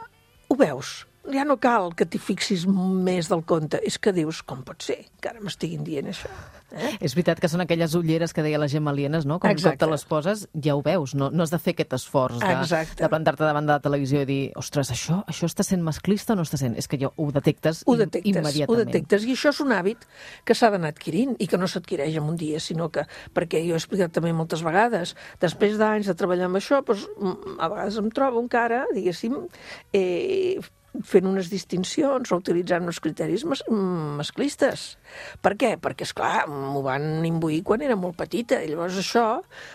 ho 0.52 0.58
veus, 0.60 0.98
ja 1.34 1.46
no 1.48 1.58
cal 1.62 1.94
que 1.98 2.06
t'hi 2.06 2.20
fixis 2.22 2.66
més 2.68 3.30
del 3.32 3.44
compte. 3.48 3.80
És 3.86 3.98
que 4.02 4.14
dius, 4.16 4.42
com 4.46 4.64
pot 4.66 4.84
ser 4.86 5.04
que 5.22 5.32
ara 5.32 5.42
m'estiguin 5.42 5.84
dient 5.86 6.12
això? 6.12 6.30
Eh? 6.76 6.92
És 7.00 7.14
veritat 7.16 7.40
que 7.40 7.48
són 7.48 7.64
aquelles 7.64 7.94
ulleres 7.96 8.34
que 8.36 8.44
deia 8.44 8.60
la 8.60 8.68
Gemma 8.72 8.92
Alienes, 8.92 9.26
no? 9.30 9.38
Com 9.40 9.52
Exacte. 9.54 9.78
cop 9.78 9.86
te 9.86 9.92
les 9.92 10.04
poses, 10.10 10.44
ja 10.66 10.76
ho 10.76 10.82
veus. 10.86 11.14
No, 11.16 11.30
no 11.32 11.46
has 11.46 11.54
de 11.54 11.60
fer 11.62 11.76
aquest 11.76 11.96
esforç 11.98 12.42
de, 12.42 12.82
de 13.00 13.10
plantar-te 13.12 13.46
davant 13.46 13.68
de 13.70 13.76
la 13.78 13.84
televisió 13.84 14.24
i 14.26 14.28
dir 14.30 14.40
ostres, 14.60 14.92
això, 14.94 15.22
això 15.32 15.50
està 15.50 15.64
sent 15.66 15.86
masclista 15.86 16.34
o 16.36 16.40
no 16.40 16.46
està 16.48 16.60
sent? 16.62 16.76
És 16.82 16.90
que 16.92 17.00
jo 17.02 17.14
ho 17.16 17.30
detectes, 17.36 17.84
ho 17.86 17.98
detectes 18.00 18.34
immediatament. 18.34 18.74
Ho 18.74 18.80
detectes, 18.82 19.28
i 19.30 19.38
això 19.38 19.54
és 19.56 19.62
un 19.64 19.74
hàbit 19.78 20.06
que 20.46 20.58
s'ha 20.58 20.72
d'anar 20.74 20.92
adquirint 20.94 21.38
i 21.40 21.50
que 21.52 21.62
no 21.62 21.70
s'adquireix 21.72 22.20
en 22.20 22.32
un 22.34 22.40
dia, 22.40 22.60
sinó 22.60 22.90
que, 22.94 23.06
perquè 23.38 23.64
jo 23.66 23.78
he 23.78 23.82
explicat 23.82 24.14
també 24.18 24.34
moltes 24.36 24.66
vegades, 24.66 25.16
després 25.42 25.80
d'anys 25.82 26.12
de 26.12 26.18
treballar 26.18 26.50
amb 26.50 26.60
això, 26.60 26.82
doncs, 26.86 27.08
a 27.56 27.70
vegades 27.72 28.02
em 28.02 28.10
trobo 28.14 28.42
encara, 28.44 28.84
diguéssim, 28.94 29.46
eh, 29.96 30.60
fent 31.04 31.28
unes 31.28 31.50
distincions 31.52 32.32
o 32.32 32.40
utilitzant 32.40 32.88
uns 32.88 33.02
criteris 33.04 33.46
mas 33.50 33.64
masclistes. 33.70 34.86
Per 35.44 35.56
què? 35.60 35.76
Perquè, 35.82 36.08
és 36.08 36.14
clar 36.16 36.46
m'ho 36.50 36.82
van 36.86 37.26
imbuir 37.28 37.62
quan 37.68 37.84
era 37.86 37.98
molt 38.00 38.18
petita, 38.20 38.62
i 38.64 38.72
llavors 38.72 39.00
això 39.02 39.26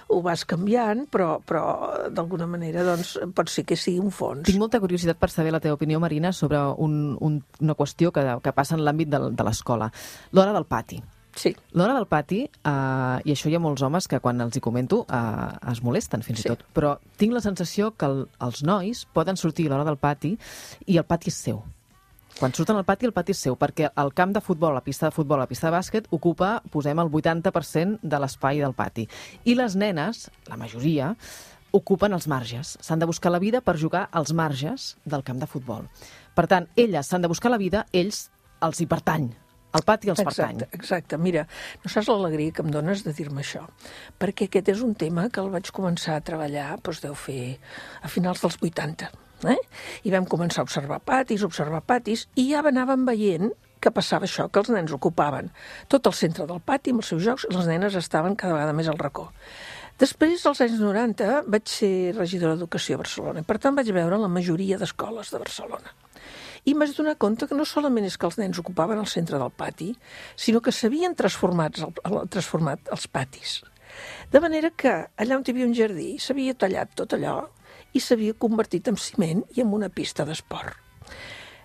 ho 0.08 0.20
vas 0.24 0.46
canviant, 0.48 1.06
però, 1.12 1.38
però 1.44 2.08
d'alguna 2.08 2.48
manera 2.50 2.84
doncs, 2.86 3.16
pot 3.36 3.52
ser 3.52 3.66
que 3.68 3.78
sigui 3.78 4.00
un 4.02 4.14
fons. 4.14 4.46
Tinc 4.48 4.60
molta 4.60 4.80
curiositat 4.82 5.20
per 5.20 5.30
saber 5.32 5.54
la 5.54 5.62
teva 5.62 5.78
opinió, 5.78 6.00
Marina, 6.00 6.32
sobre 6.32 6.60
un, 6.78 7.16
un, 7.20 7.40
una 7.60 7.78
qüestió 7.78 8.12
que, 8.14 8.26
que 8.42 8.56
passa 8.56 8.78
en 8.78 8.84
l'àmbit 8.86 9.12
de, 9.12 9.24
de 9.34 9.46
l'escola. 9.46 9.90
L'hora 10.32 10.54
del 10.56 10.68
pati. 10.70 11.02
Sí. 11.40 11.54
L'hora 11.72 11.94
del 11.96 12.04
pati, 12.04 12.42
eh, 12.44 13.18
i 13.24 13.32
això 13.32 13.48
hi 13.48 13.54
ha 13.56 13.62
molts 13.64 13.80
homes 13.86 14.04
que 14.10 14.18
quan 14.20 14.42
els 14.44 14.58
hi 14.58 14.60
comento 14.60 15.06
eh, 15.08 15.70
es 15.72 15.80
molesten 15.80 16.20
fins 16.26 16.42
sí. 16.42 16.48
i 16.48 16.52
tot, 16.52 16.66
però 16.76 16.98
tinc 17.16 17.32
la 17.32 17.40
sensació 17.40 17.94
que 17.96 18.10
el, 18.10 18.26
els 18.44 18.60
nois 18.68 19.06
poden 19.16 19.40
sortir 19.40 19.70
a 19.70 19.72
l'hora 19.72 19.86
del 19.88 19.96
pati 19.96 20.34
i 20.84 20.98
el 21.00 21.06
pati 21.08 21.32
és 21.32 21.38
seu. 21.48 21.62
Quan 22.36 22.52
surten 22.56 22.76
al 22.76 22.84
pati, 22.88 23.08
el 23.08 23.16
pati 23.16 23.32
és 23.32 23.40
seu, 23.40 23.56
perquè 23.56 23.88
el 23.88 24.12
camp 24.16 24.36
de 24.36 24.44
futbol, 24.44 24.76
la 24.76 24.84
pista 24.84 25.08
de 25.08 25.16
futbol, 25.16 25.40
la 25.40 25.48
pista 25.48 25.70
de 25.70 25.74
bàsquet, 25.78 26.12
ocupa, 26.12 26.52
posem, 26.72 27.00
el 27.00 27.08
80% 27.08 28.04
de 28.04 28.20
l'espai 28.20 28.60
del 28.60 28.76
pati. 28.76 29.08
I 29.48 29.56
les 29.56 29.76
nenes, 29.80 30.26
la 30.48 30.60
majoria, 30.60 31.14
ocupen 31.76 32.16
els 32.16 32.28
marges. 32.28 32.76
S'han 32.84 33.00
de 33.00 33.08
buscar 33.08 33.32
la 33.32 33.40
vida 33.40 33.64
per 33.64 33.78
jugar 33.80 34.08
als 34.12 34.32
marges 34.36 34.94
del 35.04 35.24
camp 35.24 35.40
de 35.40 35.48
futbol. 35.48 35.88
Per 36.36 36.48
tant, 36.48 36.68
elles 36.76 37.08
s'han 37.08 37.24
de 37.24 37.32
buscar 37.32 37.52
la 37.52 37.60
vida, 37.60 37.86
ells 37.92 38.28
els 38.60 38.80
hi 38.80 38.88
pertany 38.88 39.32
el 39.76 39.86
pati 39.86 40.10
els 40.10 40.20
exacte, 40.22 40.42
pertany. 40.42 40.80
Exacte, 40.80 41.18
mira, 41.22 41.46
no 41.84 41.92
saps 41.92 42.10
l'alegria 42.10 42.54
que 42.56 42.64
em 42.64 42.70
dones 42.74 43.04
de 43.06 43.14
dir-me 43.16 43.44
això, 43.44 43.64
perquè 44.18 44.48
aquest 44.48 44.70
és 44.74 44.84
un 44.86 44.96
tema 44.98 45.28
que 45.30 45.42
el 45.42 45.50
vaig 45.54 45.70
començar 45.74 46.18
a 46.18 46.24
treballar, 46.26 46.68
doncs 46.82 47.02
deu 47.04 47.14
fer 47.14 47.56
a 48.02 48.10
finals 48.10 48.42
dels 48.42 48.58
80, 48.60 49.10
eh? 49.54 49.58
i 50.04 50.14
vam 50.14 50.26
començar 50.28 50.64
a 50.64 50.68
observar 50.68 51.00
patis, 51.06 51.46
observar 51.46 51.82
patis, 51.86 52.26
i 52.34 52.50
ja 52.50 52.64
anàvem 52.66 53.06
veient 53.08 53.52
que 53.80 53.92
passava 53.94 54.26
això, 54.28 54.48
que 54.52 54.60
els 54.60 54.70
nens 54.74 54.92
ocupaven 54.92 55.48
tot 55.88 56.06
el 56.10 56.16
centre 56.16 56.46
del 56.48 56.60
pati 56.60 56.92
amb 56.92 57.00
els 57.00 57.12
seus 57.14 57.22
jocs 57.24 57.46
i 57.48 57.54
les 57.54 57.68
nenes 57.70 57.96
estaven 57.96 58.36
cada 58.36 58.58
vegada 58.58 58.76
més 58.76 58.90
al 58.92 59.00
racó. 59.00 59.30
Després, 60.00 60.44
als 60.48 60.62
anys 60.64 60.78
90, 60.80 61.42
vaig 61.52 61.66
ser 61.68 62.12
regidora 62.16 62.54
d'Educació 62.56 62.96
a 62.96 63.02
Barcelona 63.02 63.42
i, 63.42 63.46
per 63.48 63.58
tant, 63.60 63.76
vaig 63.76 63.88
veure 63.92 64.20
la 64.20 64.30
majoria 64.32 64.78
d'escoles 64.80 65.32
de 65.32 65.40
Barcelona. 65.42 65.92
I 66.68 66.74
m'has 66.74 66.92
donar 66.96 67.16
compte 67.20 67.48
que 67.48 67.56
no 67.56 67.64
solament 67.64 68.06
és 68.08 68.18
que 68.20 68.28
els 68.28 68.38
nens 68.40 68.58
ocupaven 68.60 69.00
el 69.00 69.08
centre 69.08 69.38
del 69.40 69.52
pati, 69.52 69.94
sinó 70.36 70.60
que 70.60 70.74
s'havien 70.74 71.16
transformat, 71.16 71.80
transformat 72.28 72.90
els 72.92 73.06
patis. 73.08 73.60
De 74.30 74.40
manera 74.40 74.70
que 74.70 74.92
allà 75.16 75.38
on 75.38 75.46
hi 75.46 75.54
havia 75.54 75.66
un 75.66 75.74
jardí 75.74 76.12
s'havia 76.22 76.54
tallat 76.54 76.92
tot 76.98 77.16
allò 77.16 77.40
i 77.96 78.02
s'havia 78.02 78.36
convertit 78.38 78.88
en 78.90 78.98
ciment 79.00 79.42
i 79.56 79.64
en 79.64 79.72
una 79.74 79.90
pista 79.90 80.26
d'esport. 80.28 80.76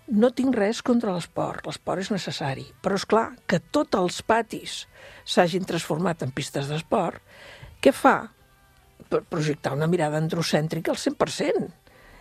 No 0.06 0.30
tinc 0.38 0.54
res 0.54 0.84
contra 0.86 1.14
l'esport, 1.16 1.66
l'esport 1.66 2.04
és 2.04 2.12
necessari, 2.14 2.66
però 2.82 2.98
és 2.98 3.06
clar 3.10 3.26
que 3.50 3.60
tots 3.74 3.98
els 3.98 4.22
patis 4.22 4.84
s'hagin 5.26 5.66
transformat 5.66 6.22
en 6.22 6.34
pistes 6.34 6.70
d'esport, 6.70 7.22
què 7.82 7.94
fa? 7.94 8.20
Projectar 9.10 9.74
una 9.74 9.90
mirada 9.90 10.22
androcèntrica 10.22 10.94
al 10.94 11.02
100%. 11.02 11.66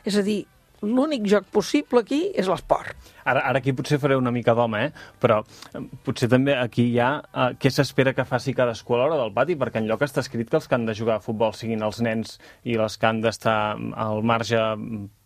És 0.04 0.16
a 0.16 0.24
dir, 0.24 0.42
l'únic 0.82 1.26
joc 1.30 1.46
possible 1.54 2.02
aquí 2.04 2.20
és 2.34 2.48
l'esport. 2.50 2.96
Ara, 3.24 3.40
ara 3.40 3.60
aquí 3.60 3.72
potser 3.76 3.98
faré 4.02 4.16
una 4.18 4.32
mica 4.34 4.54
d'home, 4.56 4.82
eh? 4.88 5.14
però 5.20 5.40
eh, 5.44 5.82
potser 6.04 6.28
també 6.32 6.56
aquí 6.58 6.88
hi 6.90 6.98
ha 7.00 7.10
eh, 7.22 7.48
què 7.60 7.72
s'espera 7.72 8.14
que 8.16 8.26
faci 8.28 8.54
cadascú 8.56 8.96
a 8.96 9.02
l'hora 9.02 9.18
del 9.20 9.32
pati, 9.36 9.56
perquè 9.60 9.80
en 9.80 9.88
lloc 9.88 10.04
està 10.04 10.24
escrit 10.24 10.50
que 10.50 10.60
els 10.60 10.68
que 10.68 10.76
han 10.76 10.86
de 10.88 10.96
jugar 10.96 11.18
a 11.18 11.24
futbol 11.24 11.54
siguin 11.56 11.84
els 11.86 12.02
nens 12.04 12.38
i 12.64 12.78
les 12.80 12.98
que 12.98 13.10
han 13.10 13.22
d'estar 13.24 13.58
al 13.78 14.24
marge 14.26 14.60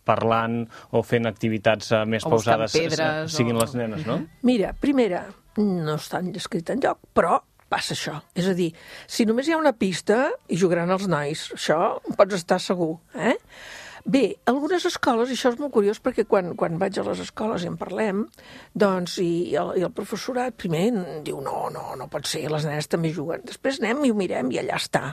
parlant 0.09 0.63
o 0.95 1.03
fent 1.05 1.29
activitats 1.29 1.91
eh, 1.93 2.05
més 2.09 2.25
o 2.25 2.33
pausades 2.33 2.73
pedres, 2.77 3.35
siguin 3.35 3.57
o... 3.57 3.61
les 3.63 3.75
nenes, 3.77 4.07
no? 4.09 4.21
Mira, 4.47 4.73
primera, 4.79 5.25
no 5.59 5.99
està 5.99 6.23
escrit 6.39 6.71
en 6.73 6.83
lloc, 6.85 7.03
però 7.13 7.41
passa 7.69 7.93
això. 7.93 8.15
És 8.37 8.47
a 8.49 8.55
dir, 8.57 8.71
si 9.07 9.27
només 9.29 9.47
hi 9.47 9.53
ha 9.53 9.59
una 9.61 9.75
pista 9.77 10.23
i 10.49 10.57
jugaran 10.59 10.89
els 10.95 11.05
nois, 11.11 11.45
això 11.55 11.99
pots 12.17 12.39
estar 12.39 12.57
segur, 12.63 12.95
eh? 13.13 13.37
Bé, 14.09 14.39
algunes 14.49 14.87
escoles, 14.89 15.29
això 15.29 15.51
és 15.53 15.59
molt 15.59 15.69
curiós 15.75 15.99
perquè 16.01 16.23
quan, 16.25 16.55
quan 16.57 16.79
vaig 16.81 16.95
a 16.97 17.03
les 17.05 17.19
escoles 17.21 17.61
i 17.61 17.67
en 17.69 17.75
parlem, 17.77 18.23
doncs, 18.73 19.19
i, 19.21 19.51
i, 19.51 19.57
el, 19.61 19.75
i 19.77 19.83
el 19.85 19.91
professorat 19.93 20.55
primer 20.57 20.87
diu 21.27 21.43
no, 21.45 21.67
no, 21.73 21.83
no 21.99 22.07
pot 22.09 22.25
ser, 22.25 22.47
les 22.49 22.65
nenes 22.65 22.89
també 22.89 23.11
juguen. 23.13 23.43
Després 23.45 23.77
anem 23.83 24.07
i 24.07 24.09
ho 24.09 24.17
mirem 24.17 24.49
i 24.55 24.57
allà 24.63 24.79
està. 24.81 25.03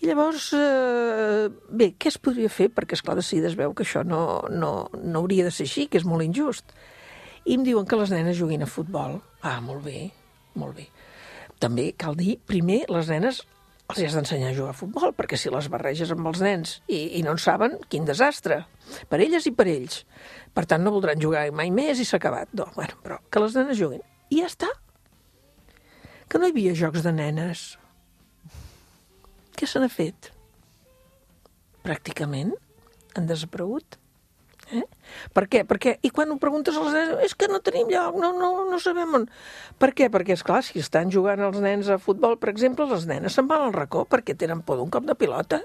I 0.00 0.08
llavors, 0.08 0.50
eh, 0.56 1.48
bé, 1.72 1.94
què 1.96 2.10
es 2.12 2.18
podria 2.20 2.52
fer? 2.52 2.68
Perquè, 2.76 2.98
esclar, 2.98 3.16
de 3.16 3.24
seguida 3.24 3.48
es 3.48 3.56
veu 3.56 3.72
que 3.76 3.86
això 3.86 4.04
no, 4.04 4.22
no, 4.52 4.72
no 4.92 5.22
hauria 5.22 5.46
de 5.48 5.52
ser 5.52 5.64
així, 5.68 5.86
que 5.88 6.00
és 6.00 6.08
molt 6.08 6.24
injust. 6.24 6.76
i 7.44 7.56
em 7.56 7.64
diuen 7.64 7.86
que 7.88 7.96
les 7.96 8.10
nenes 8.12 8.36
juguin 8.36 8.62
a 8.62 8.68
futbol. 8.68 9.16
Ah, 9.40 9.62
molt 9.64 9.80
bé, 9.84 10.10
molt 10.60 10.76
bé. 10.76 10.90
També 11.60 11.92
cal 11.96 12.16
dir, 12.16 12.36
primer, 12.44 12.82
les 12.92 13.08
nenes 13.08 13.40
els 13.90 14.00
has 14.06 14.16
d'ensenyar 14.16 14.50
a 14.50 14.56
jugar 14.56 14.72
a 14.72 14.78
futbol, 14.78 15.12
perquè 15.16 15.38
si 15.38 15.52
les 15.52 15.68
barreges 15.72 16.12
amb 16.14 16.26
els 16.30 16.40
nens 16.44 16.76
i, 16.88 17.18
i 17.18 17.22
no 17.26 17.34
en 17.36 17.42
saben, 17.42 17.76
quin 17.92 18.06
desastre. 18.08 18.62
Per 19.10 19.20
elles 19.20 19.46
i 19.46 19.52
per 19.54 19.66
ells. 19.70 20.04
Per 20.54 20.64
tant, 20.66 20.82
no 20.82 20.94
voldran 20.94 21.20
jugar 21.22 21.44
mai 21.54 21.70
més 21.74 22.00
i 22.00 22.06
s'ha 22.08 22.18
acabat. 22.22 22.50
No, 22.56 22.70
bueno, 22.76 22.96
però 23.04 23.20
que 23.30 23.42
les 23.44 23.58
nenes 23.58 23.78
juguin. 23.78 24.02
I 24.30 24.42
ja 24.42 24.50
està. 24.50 24.70
Que 26.30 26.40
no 26.40 26.48
hi 26.48 26.54
havia 26.54 26.74
jocs 26.78 27.04
de 27.06 27.12
nenes. 27.14 27.64
Què 29.58 29.68
se 29.68 29.82
n'ha 29.82 29.90
fet? 29.92 30.32
Pràcticament 31.84 32.54
han 33.16 33.28
desaparegut. 33.28 33.99
Eh? 34.72 34.84
Per 35.36 35.46
què? 35.50 35.64
Perquè, 35.68 35.96
I 36.06 36.10
quan 36.14 36.30
ho 36.32 36.38
preguntes 36.42 36.76
als 36.78 36.94
nens, 36.94 37.16
és 37.26 37.34
que 37.38 37.48
no 37.50 37.60
tenim 37.64 37.90
lloc, 37.90 38.18
no, 38.22 38.32
no, 38.36 38.50
no 38.70 38.78
sabem 38.82 39.18
on. 39.20 39.26
Per 39.82 39.90
què? 39.96 40.10
Perquè, 40.12 40.36
és 40.38 40.46
clar, 40.46 40.62
si 40.66 40.82
estan 40.82 41.12
jugant 41.14 41.42
els 41.46 41.60
nens 41.62 41.90
a 41.90 41.98
futbol, 42.02 42.38
per 42.40 42.52
exemple, 42.52 42.86
les 42.90 43.06
nenes 43.10 43.36
se'n 43.36 43.50
van 43.50 43.66
al 43.66 43.76
racó 43.76 44.06
perquè 44.08 44.36
tenen 44.38 44.62
por 44.66 44.80
d'un 44.80 44.92
cop 44.92 45.08
de 45.08 45.16
pilota. 45.18 45.62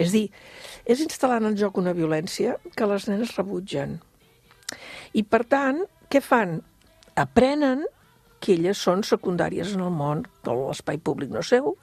És 0.00 0.14
dir, 0.14 0.28
és 0.88 1.02
instal·lant 1.04 1.48
en 1.48 1.56
joc 1.60 1.78
una 1.80 1.94
violència 1.96 2.56
que 2.76 2.88
les 2.88 3.08
nenes 3.10 3.34
rebutgen. 3.36 3.98
I, 5.12 5.24
per 5.26 5.44
tant, 5.50 5.82
què 6.10 6.22
fan? 6.22 6.60
Aprenen 7.18 7.84
que 8.40 8.54
elles 8.56 8.80
són 8.80 9.04
secundàries 9.06 9.74
en 9.76 9.84
el 9.84 9.92
món, 9.94 10.24
que 10.44 10.54
l'espai 10.56 10.98
públic 10.98 11.32
no 11.34 11.42
seu, 11.46 11.74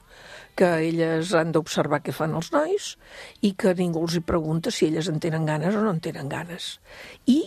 que 0.58 0.70
elles 0.88 1.34
han 1.38 1.54
d'observar 1.54 2.02
què 2.02 2.14
fan 2.16 2.34
els 2.38 2.50
nois 2.56 2.96
i 3.46 3.54
que 3.54 3.76
ningú 3.78 4.02
els 4.08 4.18
hi 4.18 4.24
pregunta 4.26 4.74
si 4.74 4.88
elles 4.90 5.10
en 5.12 5.22
tenen 5.24 5.46
ganes 5.46 5.78
o 5.78 5.84
no 5.84 5.94
en 5.94 6.02
tenen 6.02 6.32
ganes. 6.32 6.80
I 7.30 7.44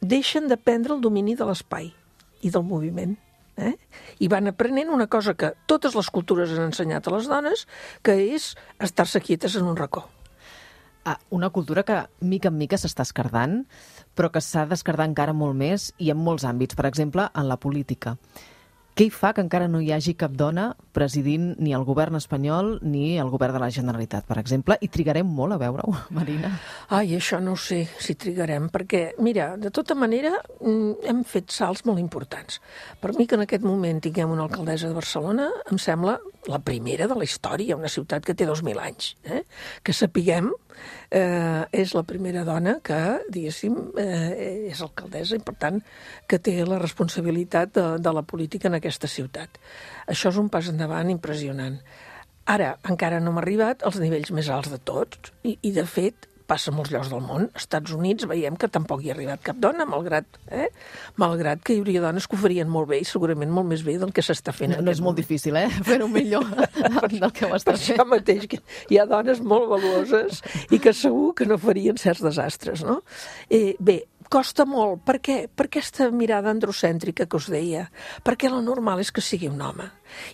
deixen 0.00 0.46
de 0.48 0.56
prendre 0.56 0.94
el 0.94 1.02
domini 1.02 1.34
de 1.34 1.48
l'espai 1.48 1.90
i 2.40 2.54
del 2.54 2.64
moviment. 2.64 3.18
Eh? 3.60 3.74
I 4.22 4.30
van 4.32 4.48
aprenent 4.48 4.94
una 4.94 5.10
cosa 5.10 5.34
que 5.34 5.52
totes 5.68 5.98
les 5.98 6.08
cultures 6.14 6.54
han 6.54 6.70
ensenyat 6.70 7.10
a 7.10 7.16
les 7.16 7.28
dones, 7.28 7.66
que 8.06 8.16
és 8.30 8.54
estar-se 8.78 9.20
quietes 9.20 9.58
en 9.58 9.68
un 9.68 9.76
racó. 9.76 10.06
Ah, 11.04 11.18
una 11.30 11.48
cultura 11.50 11.82
que 11.82 11.96
mica 12.20 12.50
en 12.52 12.58
mica 12.60 12.76
s'està 12.76 13.06
escardant, 13.06 13.62
però 14.14 14.28
que 14.30 14.42
s'ha 14.44 14.66
d'escardar 14.68 15.08
encara 15.08 15.32
molt 15.32 15.56
més 15.56 15.90
i 15.98 16.10
en 16.12 16.20
molts 16.20 16.44
àmbits, 16.44 16.76
per 16.76 16.88
exemple, 16.90 17.30
en 17.34 17.48
la 17.48 17.56
política. 17.56 18.18
Què 19.00 19.06
hi 19.06 19.10
fa 19.14 19.30
que 19.32 19.40
encara 19.40 19.64
no 19.70 19.78
hi 19.80 19.92
hagi 19.94 20.12
cap 20.18 20.32
dona 20.36 20.74
presidint 20.92 21.54
ni 21.62 21.70
el 21.72 21.86
govern 21.88 22.18
espanyol 22.18 22.74
ni 22.82 23.14
el 23.22 23.30
govern 23.32 23.54
de 23.56 23.62
la 23.62 23.70
Generalitat, 23.72 24.26
per 24.28 24.36
exemple? 24.42 24.76
I 24.82 24.90
trigarem 24.92 25.30
molt 25.38 25.54
a 25.54 25.58
veure-ho, 25.62 25.94
Marina? 26.18 26.50
Ai, 26.92 27.14
això 27.16 27.38
no 27.40 27.54
sé 27.56 27.78
si 27.96 28.18
trigarem, 28.20 28.68
perquè, 28.68 29.14
mira, 29.24 29.54
de 29.56 29.72
tota 29.72 29.96
manera 29.96 30.34
mm, 30.58 31.06
hem 31.08 31.22
fet 31.24 31.54
salts 31.54 31.86
molt 31.88 32.02
importants. 32.02 32.60
Per 33.00 33.14
mi 33.16 33.24
que 33.24 33.38
en 33.38 33.46
aquest 33.46 33.64
moment 33.64 34.02
tinguem 34.04 34.36
una 34.36 34.44
alcaldessa 34.44 34.90
de 34.90 34.98
Barcelona 34.98 35.48
em 35.70 35.80
sembla 35.80 36.18
la 36.48 36.58
primera 36.64 37.06
de 37.10 37.16
la 37.18 37.26
història, 37.26 37.76
una 37.76 37.90
ciutat 37.92 38.24
que 38.24 38.34
té 38.34 38.46
2.000 38.48 38.80
anys. 38.80 39.14
Eh? 39.24 39.42
Que 39.84 39.92
sapiguem 39.92 40.48
eh, 41.10 41.64
és 41.82 41.92
la 41.96 42.04
primera 42.08 42.44
dona 42.48 42.78
que, 42.84 43.00
diguéssim, 43.32 43.76
eh, 44.00 44.70
és 44.72 44.80
alcaldessa 44.80 45.36
i, 45.36 45.44
per 45.44 45.56
tant, 45.60 45.80
que 46.30 46.40
té 46.40 46.56
la 46.64 46.80
responsabilitat 46.80 47.74
de, 47.76 47.86
de 48.00 48.14
la 48.16 48.24
política 48.24 48.70
en 48.70 48.78
aquesta 48.78 49.10
ciutat. 49.10 49.60
Això 50.08 50.32
és 50.32 50.40
un 50.40 50.48
pas 50.52 50.70
endavant 50.72 51.12
impressionant. 51.12 51.76
Ara, 52.50 52.72
encara 52.88 53.20
no 53.20 53.34
hem 53.34 53.42
arribat 53.42 53.84
als 53.86 54.00
nivells 54.00 54.32
més 54.34 54.48
alts 54.50 54.72
de 54.72 54.80
tots 54.80 55.34
i, 55.44 55.58
i 55.60 55.74
de 55.76 55.84
fet, 55.86 56.29
passa 56.50 56.72
a 56.72 56.74
molts 56.74 56.90
llocs 56.92 57.10
del 57.12 57.22
món. 57.24 57.46
Als 57.54 57.66
Estats 57.66 57.94
Units 57.94 58.26
veiem 58.30 58.56
que 58.60 58.68
tampoc 58.72 59.04
hi 59.04 59.12
ha 59.12 59.14
arribat 59.14 59.42
cap 59.46 59.58
dona, 59.62 59.86
malgrat, 59.88 60.40
eh? 60.50 60.68
malgrat 61.20 61.62
que 61.64 61.76
hi 61.76 61.82
hauria 61.82 62.02
dones 62.02 62.26
que 62.26 62.36
ho 62.36 62.42
farien 62.42 62.70
molt 62.70 62.90
bé 62.90 63.00
i 63.02 63.08
segurament 63.08 63.52
molt 63.54 63.70
més 63.70 63.84
bé 63.86 63.96
del 64.02 64.14
que 64.16 64.24
s'està 64.26 64.54
fent. 64.56 64.74
No, 64.74 64.84
no 64.88 64.94
és 64.94 65.02
molt 65.02 65.14
moment. 65.14 65.20
difícil, 65.22 65.58
eh? 65.60 65.68
Fer-ho 65.90 66.08
millor 66.10 66.46
del 67.14 67.34
que 67.36 67.46
ho 67.46 67.54
està 67.58 67.76
fent. 67.76 67.96
això 67.96 68.08
mateix, 68.08 68.48
que 68.50 68.60
hi 68.90 68.98
ha 69.00 69.06
dones 69.10 69.42
molt 69.42 69.68
valuoses 69.70 70.42
i 70.70 70.82
que 70.82 70.94
segur 70.96 71.34
que 71.38 71.46
no 71.48 71.60
farien 71.60 72.00
certs 72.00 72.24
desastres, 72.26 72.84
no? 72.86 73.00
Eh, 73.48 73.76
bé, 73.78 74.02
costa 74.30 74.64
molt. 74.64 75.02
Per 75.04 75.18
què? 75.18 75.36
Per 75.50 75.66
aquesta 75.66 76.06
mirada 76.14 76.52
androcèntrica 76.54 77.26
que 77.26 77.36
us 77.36 77.48
deia. 77.50 77.88
Perquè 78.24 78.48
lo 78.48 78.60
normal 78.62 79.02
és 79.02 79.10
que 79.10 79.24
sigui 79.24 79.50
un 79.50 79.60
home. 79.60 79.88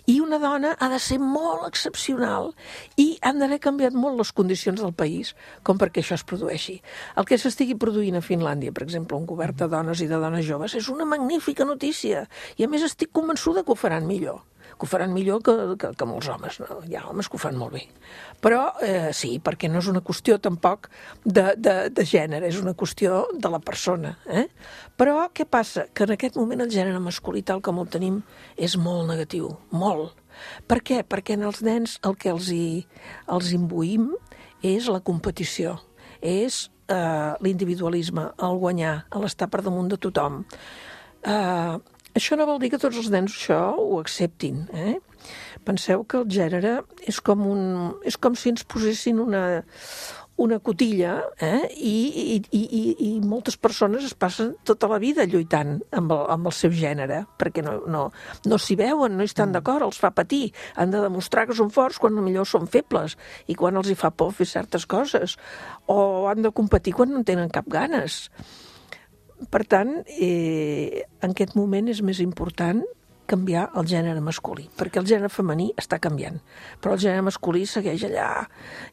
I 0.09 0.19
una 0.21 0.37
dona 0.41 0.75
ha 0.77 0.89
de 0.89 0.99
ser 1.01 1.17
molt 1.21 1.65
excepcional 1.67 2.51
i 2.97 3.07
han 3.25 3.41
d'haver 3.41 3.59
canviat 3.61 3.97
molt 3.97 4.17
les 4.21 4.33
condicions 4.37 4.81
del 4.81 4.93
país 4.97 5.33
com 5.65 5.81
perquè 5.81 6.03
això 6.03 6.17
es 6.17 6.25
produeixi. 6.29 6.77
El 7.17 7.25
que 7.29 7.37
s'estigui 7.41 7.77
produint 7.77 8.17
a 8.17 8.25
Finlàndia, 8.25 8.73
per 8.73 8.85
exemple, 8.85 9.17
un 9.17 9.25
govern 9.29 9.57
de 9.57 9.69
dones 9.69 10.01
i 10.01 10.09
de 10.09 10.21
dones 10.21 10.45
joves, 10.45 10.77
és 10.77 10.89
una 10.93 11.05
magnífica 11.05 11.65
notícia. 11.65 12.27
I 12.57 12.65
a 12.65 12.71
més 12.71 12.85
estic 12.85 13.13
convençuda 13.13 13.65
que 13.65 13.73
ho 13.73 13.79
faran 13.79 14.09
millor 14.09 14.43
que 14.77 14.85
ho 14.85 14.89
faran 14.89 15.13
millor 15.13 15.41
que, 15.45 15.53
que, 15.81 15.91
que 15.97 16.07
molts 16.07 16.29
homes. 16.31 16.59
No? 16.61 16.79
Hi 16.85 16.97
ha 16.97 17.05
homes 17.09 17.29
que 17.29 17.37
ho 17.37 17.41
fan 17.41 17.57
molt 17.57 17.75
bé. 17.75 17.83
Però 18.43 18.61
eh, 18.85 19.09
sí, 19.17 19.37
perquè 19.43 19.69
no 19.71 19.81
és 19.81 19.89
una 19.91 20.03
qüestió 20.05 20.37
tampoc 20.43 20.91
de, 21.25 21.49
de, 21.57 21.75
de 21.93 22.05
gènere, 22.07 22.47
és 22.47 22.61
una 22.61 22.75
qüestió 22.77 23.25
de 23.33 23.51
la 23.53 23.61
persona. 23.63 24.15
Eh? 24.29 24.45
Però 24.97 25.27
què 25.33 25.47
passa? 25.49 25.87
Que 25.93 26.07
en 26.07 26.15
aquest 26.15 26.37
moment 26.39 26.63
el 26.63 26.71
gènere 26.73 27.01
masculí 27.03 27.43
tal 27.45 27.63
com 27.65 27.81
el 27.81 27.91
tenim 27.91 28.21
és 28.55 28.77
molt 28.77 29.09
negatiu, 29.09 29.51
molt. 29.73 30.15
Per 30.69 30.79
què? 30.85 31.01
Perquè 31.01 31.37
en 31.37 31.45
els 31.49 31.63
nens 31.65 31.97
el 32.05 32.17
que 32.21 32.31
els, 32.33 32.51
hi, 32.53 32.85
els 33.33 33.53
imbuïm 33.57 34.11
és 34.65 34.89
la 34.93 35.01
competició, 35.05 35.77
és 36.21 36.67
eh, 36.89 37.33
l'individualisme, 37.43 38.29
el 38.45 38.59
guanyar, 38.61 38.97
l'estar 39.21 39.49
per 39.51 39.63
damunt 39.65 39.89
de 39.91 39.99
tothom. 40.01 40.43
Eh, 41.25 41.77
això 42.17 42.37
no 42.37 42.47
vol 42.49 42.61
dir 42.61 42.71
que 42.73 42.81
tots 42.81 42.97
els 42.99 43.11
nens 43.13 43.35
això 43.35 43.61
ho 43.77 43.99
acceptin. 44.01 44.65
Eh? 44.73 44.97
Penseu 45.67 46.05
que 46.07 46.21
el 46.21 46.29
gènere 46.31 46.79
és 47.05 47.19
com, 47.21 47.43
un, 47.45 47.61
és 48.07 48.17
com 48.17 48.35
si 48.37 48.53
ens 48.53 48.65
posessin 48.67 49.19
una, 49.23 49.43
una 50.37 50.59
cotilla 50.59 51.17
eh? 51.41 51.65
I, 51.73 51.95
i, 52.21 52.37
i, 52.53 52.81
i 53.07 53.09
moltes 53.25 53.57
persones 53.57 54.05
es 54.05 54.13
passen 54.13 54.53
tota 54.67 54.89
la 54.89 54.99
vida 55.01 55.25
lluitant 55.25 55.79
amb 55.97 56.13
el, 56.13 56.23
amb 56.33 56.49
el 56.49 56.55
seu 56.55 56.73
gènere 56.77 57.23
perquè 57.41 57.65
no, 57.65 57.79
no, 57.89 58.03
no 58.45 58.61
s'hi 58.61 58.77
veuen, 58.79 59.17
no 59.17 59.25
hi 59.25 59.31
estan 59.31 59.49
mm. 59.49 59.57
d'acord, 59.57 59.87
els 59.89 59.99
fa 60.01 60.13
patir, 60.15 60.51
han 60.77 60.93
de 60.93 61.01
demostrar 61.03 61.47
que 61.49 61.57
són 61.57 61.73
forts 61.73 61.97
quan 62.01 62.15
millor 62.21 62.47
són 62.49 62.69
febles 62.69 63.17
i 63.49 63.57
quan 63.57 63.81
els 63.81 63.89
hi 63.89 63.97
fa 63.97 64.13
por 64.13 64.31
fer 64.37 64.47
certes 64.53 64.85
coses 64.85 65.35
o 65.89 65.99
han 66.29 66.45
de 66.45 66.53
competir 66.53 66.93
quan 66.97 67.11
no 67.11 67.21
en 67.21 67.27
tenen 67.27 67.51
cap 67.53 67.67
ganes. 67.69 68.27
Per 69.51 69.63
tant, 69.69 69.99
eh, 70.17 71.03
en 71.21 71.33
aquest 71.33 71.55
moment 71.57 71.89
és 71.91 72.01
més 72.01 72.21
important 72.23 72.83
canviar 73.27 73.65
el 73.75 73.87
gènere 73.91 74.21
masculí, 74.23 74.69
perquè 74.79 75.01
el 75.01 75.07
gènere 75.09 75.27
femení 75.29 75.67
està 75.75 75.97
canviant, 75.99 76.37
però 76.79 76.95
el 76.95 77.01
gènere 77.03 77.25
masculí 77.27 77.65
segueix 77.67 78.05
allà 78.07 78.27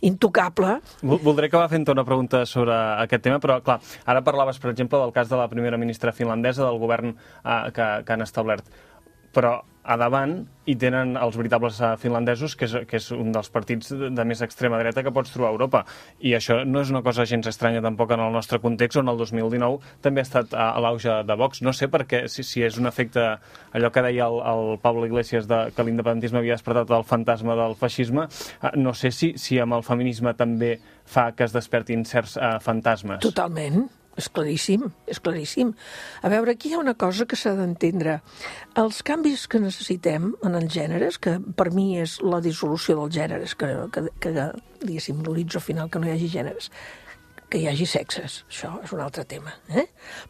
intocable. 0.02 0.80
Voldré 1.06 1.46
acabar 1.46 1.68
fent 1.70 1.86
una 1.92 2.04
pregunta 2.04 2.42
sobre 2.50 2.74
aquest 2.74 3.22
tema, 3.28 3.38
però 3.38 3.60
clar, 3.62 3.78
ara 4.04 4.24
parlaves, 4.26 4.58
per 4.58 4.72
exemple, 4.72 4.98
del 4.98 5.14
cas 5.14 5.30
de 5.30 5.38
la 5.38 5.46
primera 5.48 5.78
ministra 5.78 6.12
finlandesa, 6.12 6.66
del 6.66 6.82
govern 6.82 7.14
eh, 7.14 7.70
que, 7.72 7.88
que 8.02 8.16
han 8.16 8.26
establert 8.26 8.66
però 9.34 9.58
a 9.84 9.96
davant 10.00 10.38
hi 10.64 10.74
tenen 10.80 11.18
els 11.20 11.36
veritables 11.36 11.76
finlandesos, 12.00 12.54
que 12.56 12.64
és, 12.64 12.74
que 12.88 12.96
és 12.96 13.10
un 13.12 13.32
dels 13.34 13.50
partits 13.52 13.92
de 13.92 14.24
més 14.24 14.40
extrema 14.44 14.78
dreta 14.80 15.02
que 15.04 15.12
pots 15.12 15.34
trobar 15.34 15.50
a 15.50 15.54
Europa. 15.54 15.82
I 16.24 16.32
això 16.38 16.62
no 16.64 16.80
és 16.80 16.92
una 16.92 17.02
cosa 17.04 17.26
gens 17.28 17.46
estranya 17.50 17.82
tampoc 17.84 18.14
en 18.16 18.22
el 18.24 18.32
nostre 18.32 18.60
context, 18.62 18.98
on 19.02 19.12
el 19.12 19.20
2019 19.20 20.00
també 20.04 20.22
ha 20.22 20.28
estat 20.28 20.54
a, 20.56 20.70
a 20.72 20.84
l'auge 20.84 21.18
de 21.28 21.36
Vox. 21.36 21.60
No 21.66 21.74
sé 21.76 21.90
perquè 21.92 22.24
si, 22.32 22.46
si 22.48 22.64
és 22.64 22.78
un 22.80 22.88
efecte, 22.88 23.26
allò 23.76 23.92
que 23.92 24.04
deia 24.08 24.30
el, 24.30 24.40
el 24.54 24.78
Pablo 24.84 25.04
Iglesias, 25.08 25.48
de, 25.50 25.66
que 25.76 25.84
l'independentisme 25.84 26.40
havia 26.40 26.56
despertat 26.56 26.94
el 26.96 27.04
fantasma 27.08 27.58
del 27.60 27.76
feixisme, 27.80 28.28
eh, 28.28 28.72
no 28.80 28.96
sé 28.96 29.12
si, 29.12 29.34
si 29.40 29.60
amb 29.60 29.76
el 29.76 29.84
feminisme 29.84 30.32
també 30.38 30.78
fa 31.04 31.30
que 31.36 31.44
es 31.44 31.52
despertin 31.52 32.06
certs 32.08 32.38
uh, 32.40 32.56
fantasmes. 32.64 33.20
Totalment, 33.24 33.84
és 34.20 34.28
claríssim, 34.30 34.88
és 35.10 35.20
claríssim. 35.20 35.72
A 36.22 36.30
veure, 36.32 36.54
aquí 36.54 36.70
hi 36.70 36.76
ha 36.76 36.82
una 36.82 36.96
cosa 36.98 37.26
que 37.26 37.38
s'ha 37.38 37.54
d'entendre. 37.58 38.20
Els 38.80 39.02
canvis 39.06 39.46
que 39.50 39.62
necessitem 39.62 40.32
en 40.46 40.58
els 40.58 40.70
gèneres, 40.74 41.18
que 41.18 41.38
per 41.58 41.70
mi 41.74 41.94
és 42.02 42.20
la 42.22 42.42
dissolució 42.44 42.98
dels 43.00 43.14
gèneres, 43.16 43.56
que, 43.58 43.70
que, 43.94 44.06
que 44.22 44.50
diguéssim, 44.84 45.24
l'horitzó 45.24 45.62
final, 45.62 45.90
que 45.90 46.02
no 46.02 46.08
hi 46.08 46.14
hagi 46.14 46.30
gèneres, 46.36 46.70
que 47.54 47.60
hi 47.62 47.68
hagi 47.70 47.84
sexes, 47.86 48.40
això 48.50 48.72
és 48.82 48.92
un 48.96 49.00
altre 49.04 49.22
tema. 49.30 49.52
Eh? 49.70 49.84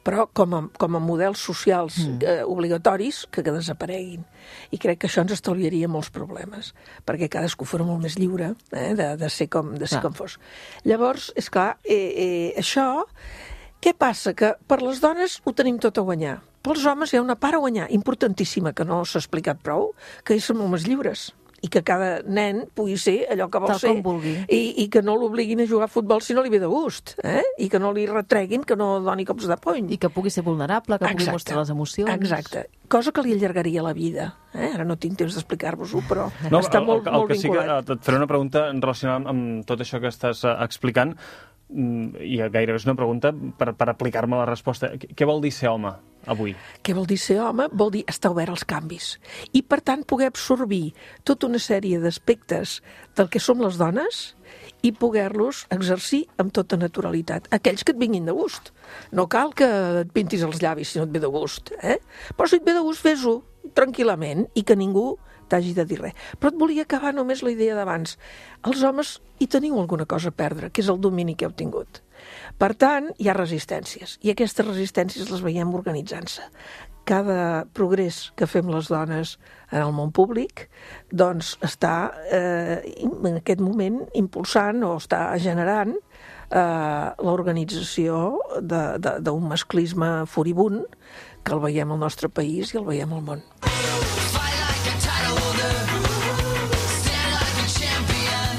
Però 0.05 0.27
com 0.37 0.57
a, 0.59 0.61
com 0.81 0.99
a 0.99 1.01
models 1.01 1.41
socials 1.41 1.97
mm. 2.03 2.19
eh, 2.21 2.43
obligatoris, 2.45 3.23
que, 3.33 3.45
que 3.47 3.55
desapareguin. 3.55 4.27
I 4.77 4.81
crec 4.83 5.01
que 5.01 5.09
això 5.09 5.25
ens 5.25 5.33
estalviaria 5.37 5.89
molts 5.89 6.11
problemes, 6.13 6.75
perquè 7.09 7.31
cadascú 7.33 7.65
fos 7.69 7.85
molt 7.87 8.05
més 8.05 8.19
lliure 8.21 8.53
eh, 8.77 8.93
de, 8.99 9.09
de 9.21 9.33
ser, 9.33 9.49
com, 9.53 9.73
de 9.79 9.89
ser 9.89 10.03
com 10.05 10.17
fos. 10.17 10.37
Llavors, 10.85 11.31
és 11.41 11.49
clar, 11.55 11.79
eh, 11.89 11.97
eh, 11.97 12.49
això 12.61 12.91
què 13.85 13.93
passa? 13.93 14.33
Que 14.33 14.55
per 14.67 14.81
les 14.81 15.03
dones 15.05 15.41
ho 15.45 15.53
tenim 15.53 15.77
tot 15.83 16.01
a 16.01 16.05
guanyar. 16.07 16.39
Pels 16.65 16.85
homes 16.89 17.13
hi 17.13 17.19
ha 17.21 17.25
una 17.25 17.37
part 17.37 17.59
a 17.59 17.61
guanyar 17.61 17.91
importantíssima 17.93 18.73
que 18.73 18.87
no 18.89 19.03
s'ha 19.05 19.21
explicat 19.21 19.61
prou, 19.61 19.91
que 20.25 20.39
és 20.39 20.47
som 20.49 20.63
més 20.73 20.87
lliures 20.89 21.33
i 21.65 21.69
que 21.73 21.81
cada 21.81 22.19
nen 22.29 22.67
pugui 22.77 22.97
ser 23.01 23.15
allò 23.33 23.47
que 23.49 23.61
vol 23.63 23.71
Tal 23.73 23.81
ser 23.81 23.93
vulgui. 24.05 24.35
i, 24.53 24.59
i 24.83 24.89
que 24.93 25.01
no 25.05 25.15
l'obliguin 25.17 25.63
a 25.65 25.67
jugar 25.69 25.87
a 25.89 25.93
futbol 25.93 26.21
si 26.21 26.37
no 26.37 26.43
li 26.45 26.53
ve 26.53 26.61
de 26.61 26.69
gust 26.69 27.15
eh? 27.25 27.41
i 27.57 27.71
que 27.73 27.81
no 27.81 27.93
li 27.97 28.05
retreguin 28.11 28.67
que 28.69 28.77
no 28.77 28.99
doni 29.05 29.25
cops 29.25 29.49
de 29.49 29.57
pony 29.57 29.89
I 29.95 29.99
que 30.01 30.11
pugui 30.13 30.33
ser 30.35 30.45
vulnerable, 30.45 30.99
que 30.99 31.07
pugui 31.07 31.23
Exacte. 31.25 31.37
mostrar 31.39 31.63
les 31.63 31.73
emocions. 31.73 32.13
Exacte. 32.13 32.67
Cosa 32.93 33.15
que 33.17 33.25
li 33.25 33.33
allargaria 33.33 33.83
la 33.83 33.95
vida. 33.97 34.29
Eh? 34.53 34.75
Ara 34.75 34.85
no 34.85 34.99
tinc 35.01 35.17
temps 35.17 35.33
d'explicar-vos-ho, 35.39 36.05
però 36.09 36.29
No, 36.53 36.61
està 36.61 36.83
el, 36.83 36.89
molt, 36.91 37.09
el, 37.09 37.15
el 37.15 37.21
molt 37.23 37.33
que 37.33 37.41
sí 37.41 37.49
que 37.49 37.57
vinculat. 37.57 37.95
et 37.97 38.05
faré 38.05 38.21
una 38.21 38.29
pregunta 38.29 38.67
relacionada 38.69 39.23
amb, 39.25 39.33
amb 39.33 39.67
tot 39.69 39.81
això 39.81 40.03
que 40.05 40.13
estàs 40.13 40.45
eh, 40.45 40.53
explicant 40.67 41.17
i 41.75 42.39
gairebé 42.39 42.79
és 42.79 42.87
una 42.87 42.97
pregunta 42.99 43.33
per, 43.59 43.73
per 43.75 43.89
aplicar-me 43.91 44.39
la 44.39 44.47
resposta. 44.49 44.93
Què 44.95 45.27
vol 45.27 45.43
dir 45.43 45.51
ser 45.55 45.73
home 45.73 45.91
avui? 46.31 46.55
Què 46.87 46.95
vol 46.97 47.09
dir 47.11 47.19
ser 47.21 47.41
home? 47.43 47.67
Vol 47.75 47.91
dir 47.97 48.05
estar 48.11 48.31
obert 48.33 48.55
als 48.55 48.65
canvis. 48.69 49.15
I, 49.53 49.65
per 49.67 49.81
tant, 49.85 50.05
poder 50.07 50.31
absorbir 50.31 50.95
tota 51.27 51.49
una 51.51 51.61
sèrie 51.63 51.99
d'aspectes 52.03 52.79
del 53.19 53.31
que 53.33 53.43
som 53.43 53.63
les 53.65 53.79
dones 53.81 54.23
i 54.87 54.93
poder-los 54.95 55.65
exercir 55.75 56.25
amb 56.39 56.55
tota 56.55 56.79
naturalitat. 56.81 57.49
Aquells 57.55 57.83
que 57.85 57.95
et 57.97 58.01
vinguin 58.01 58.29
de 58.29 58.37
gust. 58.37 58.71
No 59.13 59.27
cal 59.33 59.55
que 59.57 59.69
et 60.05 60.15
pintis 60.15 60.45
els 60.47 60.63
llavis 60.63 60.95
si 60.95 61.01
no 61.01 61.09
et 61.09 61.15
ve 61.15 61.23
de 61.25 61.33
gust. 61.33 61.75
Eh? 61.83 61.99
Però 62.37 62.49
si 62.49 62.61
et 62.61 62.67
ve 62.67 62.77
de 62.77 62.85
gust, 62.85 63.03
fes-ho 63.05 63.41
tranquil·lament 63.75 64.47
i 64.55 64.63
que 64.63 64.77
ningú 64.77 65.15
t'hagi 65.55 65.75
de 65.79 65.87
dir 65.87 66.01
res. 66.03 66.17
Però 66.41 66.51
et 66.51 66.59
volia 66.59 66.87
acabar 66.89 67.15
només 67.15 67.45
la 67.47 67.55
idea 67.55 67.79
d'abans. 67.79 68.19
Els 68.67 68.83
homes 68.83 69.19
hi 69.39 69.47
teniu 69.51 69.79
alguna 69.79 70.09
cosa 70.11 70.35
a 70.35 70.37
perdre, 70.37 70.73
que 70.75 70.83
és 70.83 70.91
el 70.91 70.99
domini 71.03 71.39
que 71.39 71.47
heu 71.47 71.55
tingut. 71.55 72.03
Per 72.59 72.73
tant, 72.79 73.11
hi 73.21 73.29
ha 73.29 73.37
resistències, 73.37 74.19
i 74.25 74.33
aquestes 74.33 74.67
resistències 74.67 75.31
les 75.31 75.45
veiem 75.45 75.75
organitzant-se. 75.77 76.47
Cada 77.05 77.67
progrés 77.77 78.31
que 78.39 78.49
fem 78.49 78.71
les 78.73 78.89
dones 78.89 79.35
en 79.69 79.83
el 79.83 79.93
món 79.93 80.13
públic 80.17 80.71
doncs 81.13 81.59
està 81.67 82.15
eh, 82.33 82.81
en 83.05 83.43
aquest 83.43 83.61
moment 83.61 84.01
impulsant 84.17 84.81
o 84.89 84.95
està 84.97 85.27
generant 85.37 85.93
eh, 85.93 87.09
l'organització 87.21 88.25
d'un 88.65 89.49
masclisme 89.53 90.15
furibund 90.25 90.97
que 91.45 91.53
el 91.53 91.61
veiem 91.67 91.93
al 91.93 92.01
nostre 92.07 92.33
país 92.33 92.73
i 92.73 92.81
el 92.81 92.89
veiem 92.89 93.13
al 93.13 93.27
món. 93.29 93.45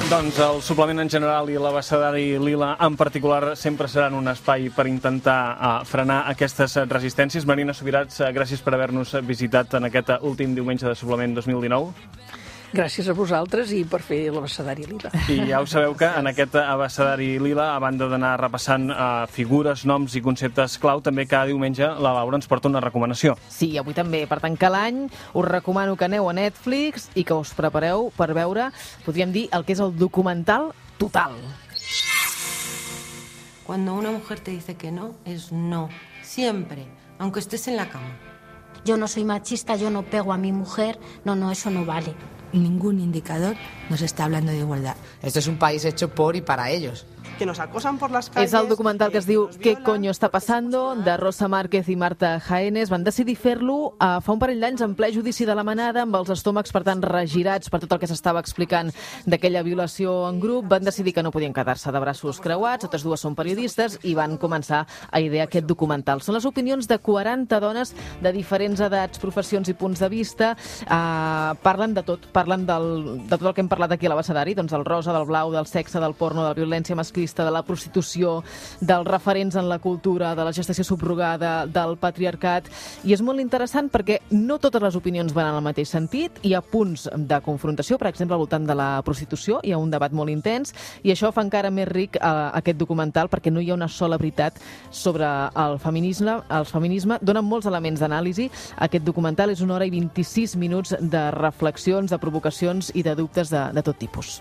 Doncs 0.05 0.37
el 0.37 0.59
suplement 0.61 1.01
en 1.01 1.09
general 1.09 1.47
i 1.49 1.55
l'abecedari 1.57 2.35
lila 2.37 2.75
en 2.85 2.93
particular 2.93 3.55
sempre 3.57 3.87
seran 3.89 4.13
un 4.13 4.29
espai 4.29 4.67
per 4.69 4.85
intentar 4.85 5.37
uh, 5.57 5.71
frenar 5.81 6.19
aquestes 6.29 6.75
resistències. 6.85 7.47
Marina 7.49 7.73
Subirats, 7.73 8.19
uh, 8.21 8.29
gràcies 8.29 8.61
per 8.61 8.75
haver-nos 8.77 9.15
visitat 9.25 9.73
en 9.79 9.89
aquest 9.89 10.13
últim 10.21 10.53
diumenge 10.53 10.85
de 10.85 10.93
suplement 10.93 11.33
2019. 11.33 11.89
Gràcies 12.73 13.07
a 13.09 13.13
vosaltres 13.15 13.71
i 13.75 13.83
per 13.87 14.01
fer 14.03 14.19
l'abecedari 14.33 14.85
lila. 14.87 15.11
I 15.31 15.37
ja 15.49 15.61
ho 15.61 15.67
sabeu 15.69 15.93
que 15.97 16.07
en 16.07 16.27
aquest 16.31 16.57
abecedari 16.59 17.35
lila, 17.39 17.69
a 17.75 17.79
banda 17.83 18.07
d'anar 18.11 18.35
repassant 18.41 18.89
uh, 18.89 19.25
figures, 19.31 19.85
noms 19.85 20.15
i 20.17 20.23
conceptes 20.25 20.77
clau, 20.81 21.03
també 21.05 21.27
cada 21.29 21.49
diumenge 21.51 21.85
la 21.85 22.15
Laura 22.17 22.39
ens 22.39 22.49
porta 22.51 22.71
una 22.71 22.81
recomanació. 22.83 23.35
Sí, 23.49 23.75
avui 23.77 23.95
també, 23.97 24.25
per 24.29 24.41
tancar 24.43 24.71
l'any, 24.73 25.05
us 25.33 25.47
recomano 25.47 25.95
que 25.95 26.09
aneu 26.09 26.29
a 26.29 26.33
Netflix 26.35 27.09
i 27.15 27.23
que 27.23 27.37
us 27.37 27.53
prepareu 27.57 28.09
per 28.17 28.31
veure, 28.35 28.71
podríem 29.05 29.35
dir, 29.35 29.47
el 29.53 29.63
que 29.67 29.75
és 29.77 29.83
el 29.83 29.95
documental 29.95 30.71
total. 30.97 31.37
Cuando 33.65 33.95
una 33.95 34.11
mujer 34.11 34.39
te 34.41 34.51
dice 34.51 34.75
que 34.75 34.91
no, 34.91 35.15
es 35.25 35.51
no. 35.51 35.89
Siempre, 36.21 36.85
aunque 37.17 37.39
estés 37.39 37.67
en 37.67 37.77
la 37.77 37.89
cama. 37.89 38.19
Yo 38.85 38.97
no 38.97 39.07
soy 39.07 39.23
machista, 39.23 39.75
yo 39.75 39.89
no 39.89 40.03
pego 40.03 40.31
a 40.31 40.37
mi 40.37 40.51
mujer. 40.51 40.99
No, 41.23 41.35
no, 41.35 41.49
eso 41.49 41.71
no 41.71 41.85
vale. 41.85 42.13
Ningún 42.53 42.99
indicador 42.99 43.55
nos 43.89 44.01
está 44.01 44.25
hablando 44.25 44.51
de 44.51 44.59
igualdad. 44.59 44.95
Esto 45.21 45.39
es 45.39 45.47
un 45.47 45.57
país 45.57 45.83
hecho 45.85 46.13
por 46.13 46.35
y 46.35 46.41
para 46.41 46.69
ellos. 46.69 47.05
Que 47.37 47.45
nos 47.45 47.59
acosan 47.59 47.97
por 47.97 48.11
las 48.11 48.29
calles. 48.29 48.53
És 48.53 48.59
el 48.59 48.69
documental 48.69 49.11
que 49.11 49.19
es 49.19 49.27
diu 49.27 49.47
Què 49.61 49.75
coño 49.83 50.11
està 50.11 50.29
passando? 50.31 50.95
de 50.95 51.17
Rosa 51.17 51.47
Márquez 51.47 51.89
i 51.89 51.95
Marta 51.95 52.39
Jaénes. 52.39 52.89
Van 52.89 53.03
decidir 53.03 53.35
fer-lo 53.35 53.95
eh, 53.99 54.19
fa 54.21 54.33
un 54.33 54.39
parell 54.39 54.61
d'anys 54.61 54.81
en 54.85 54.95
ple 54.95 55.11
judici 55.13 55.45
de 55.45 55.55
la 55.55 55.63
manada, 55.63 56.03
amb 56.03 56.15
els 56.15 56.29
estómacs, 56.33 56.71
per 56.71 56.83
tant, 56.87 57.01
regirats 57.03 57.69
per 57.69 57.79
tot 57.83 57.95
el 57.95 57.99
que 58.01 58.09
s'estava 58.09 58.39
explicant 58.43 58.91
d'aquella 59.25 59.63
violació 59.63 60.29
en 60.29 60.39
grup. 60.39 60.69
Van 60.71 60.85
decidir 60.85 61.13
que 61.13 61.23
no 61.23 61.31
podien 61.31 61.53
quedar-se 61.53 61.91
de 61.91 61.99
braços 61.99 62.39
creuats, 62.43 62.85
totes 62.85 63.03
dues 63.03 63.21
són 63.21 63.35
periodistes, 63.35 63.99
i 64.03 64.15
van 64.15 64.37
començar 64.37 64.85
a 65.11 65.21
idear 65.21 65.47
aquest 65.47 65.67
documental. 65.67 66.21
Són 66.21 66.35
les 66.35 66.45
opinions 66.45 66.87
de 66.87 66.99
40 66.99 67.59
dones 67.59 67.93
de 68.21 68.31
diferents 68.35 68.79
edats, 68.79 69.19
professions 69.19 69.69
i 69.69 69.73
punts 69.73 69.99
de 69.99 70.09
vista. 70.09 70.55
Eh, 70.85 71.51
parlen 71.63 71.93
de 71.93 72.03
tot, 72.03 72.29
parlen 72.31 72.65
del, 72.65 72.89
de 73.25 73.37
tot 73.37 73.47
el 73.49 73.53
que 73.53 73.61
hem 73.61 73.71
parlat 73.71 73.91
aquí 73.95 74.07
a 74.07 74.13
l'abecedari, 74.13 74.55
doncs 74.55 74.71
del 74.71 74.85
rosa, 74.85 75.13
del 75.13 75.25
blau, 75.25 75.51
del 75.51 75.67
sexe, 75.67 75.99
del 75.99 76.13
porno, 76.13 76.43
de 76.43 76.49
la 76.49 76.57
violència 76.57 76.95
masclista, 76.95 77.24
de 77.33 77.47
la 77.49 77.63
prostitució, 77.65 78.43
dels 78.81 79.07
referents 79.07 79.55
en 79.55 79.69
la 79.69 79.79
cultura, 79.79 80.35
de 80.35 80.45
la 80.45 80.53
gestació 80.53 80.85
subrogada, 80.85 81.65
del 81.65 81.97
patriarcat, 81.97 82.69
i 83.03 83.15
és 83.15 83.23
molt 83.25 83.41
interessant 83.41 83.89
perquè 83.89 84.19
no 84.35 84.59
totes 84.61 84.83
les 84.83 84.99
opinions 84.99 85.33
van 85.33 85.49
en 85.49 85.59
el 85.59 85.65
mateix 85.65 85.89
sentit, 85.89 86.37
hi 86.43 86.53
ha 86.53 86.61
punts 86.61 87.07
de 87.15 87.41
confrontació, 87.41 87.97
per 87.97 88.11
exemple, 88.11 88.35
al 88.35 88.43
voltant 88.43 88.67
de 88.67 88.75
la 88.75 89.01
prostitució, 89.05 89.61
hi 89.63 89.73
ha 89.73 89.81
un 89.81 89.89
debat 89.89 90.13
molt 90.13 90.29
intens, 90.29 90.75
i 91.03 91.13
això 91.13 91.31
fa 91.33 91.43
encara 91.45 91.71
més 91.73 91.87
ric 91.89 92.19
eh, 92.19 92.33
aquest 92.59 92.77
documental 92.77 93.29
perquè 93.31 93.53
no 93.53 93.63
hi 93.63 93.71
ha 93.71 93.77
una 93.77 93.89
sola 93.91 94.19
veritat 94.21 94.59
sobre 94.91 95.27
el 95.65 95.79
feminisme. 95.79 96.39
El 96.49 96.67
feminisme 96.69 97.19
dona 97.21 97.43
molts 97.45 97.69
elements 97.69 98.01
d'anàlisi. 98.03 98.49
Aquest 98.87 99.05
documental 99.05 99.53
és 99.53 99.63
una 99.65 99.77
hora 99.77 99.87
i 99.87 99.93
26 99.93 100.57
minuts 100.61 100.95
de 100.99 101.23
reflexions, 101.35 102.11
de 102.11 102.21
provocacions 102.21 102.91
i 102.95 103.05
de 103.05 103.15
dubtes 103.15 103.53
de, 103.53 103.69
de 103.75 103.85
tot 103.85 103.99
tipus. 104.01 104.39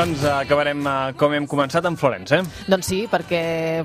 Doncs 0.00 0.22
eh, 0.24 0.30
acabarem 0.32 0.80
eh, 0.88 0.92
com 1.20 1.34
hem 1.36 1.44
començat 1.44 1.84
amb 1.84 1.98
Florence, 2.00 2.32
eh? 2.32 2.64
Doncs 2.72 2.86
sí, 2.88 3.02
perquè 3.10 3.40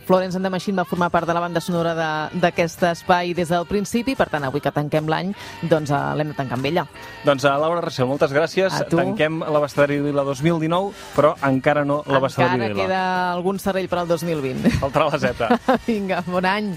Florence 0.07 0.37
and 0.39 0.47
the 0.47 0.51
Machine 0.53 0.77
va 0.79 0.85
formar 0.87 1.09
part 1.11 1.27
de 1.27 1.33
la 1.35 1.41
banda 1.43 1.59
sonora 1.59 1.91
de- 1.97 2.39
d'aquest 2.39 2.83
espai 2.87 3.33
des 3.35 3.49
del 3.51 3.65
principi, 3.67 4.15
per 4.15 4.29
tant, 4.31 4.45
avui 4.47 4.61
que 4.63 4.71
tanquem 4.71 5.09
l'any, 5.11 5.33
doncs 5.67 5.91
eh, 5.91 5.99
l'hem 6.15 6.31
de 6.31 6.37
tancar 6.37 6.55
amb 6.55 6.69
ella. 6.71 6.85
Doncs 7.27 7.43
a 7.43 7.57
Laura 7.59 7.81
Rassel, 7.83 8.07
moltes 8.07 8.31
gràcies. 8.31 8.71
A 8.79 8.85
tu. 8.87 8.95
Tanquem 8.95 9.41
l'abastadari 9.43 9.99
Lila 9.99 10.23
2019, 10.23 10.93
però 11.17 11.35
encara 11.43 11.83
no 11.83 12.01
l'abastadari 12.07 12.61
Encara 12.63 12.73
Lila. 12.73 12.83
queda 12.85 13.31
algun 13.33 13.59
serrell 13.59 13.89
per 13.91 13.99
al 13.99 14.07
2020. 14.07 14.71
Faltarà 14.79 15.11
la 15.11 15.19
zeta. 15.19 15.51
Vinga, 15.89 16.23
bon 16.31 16.45
any. 16.45 16.71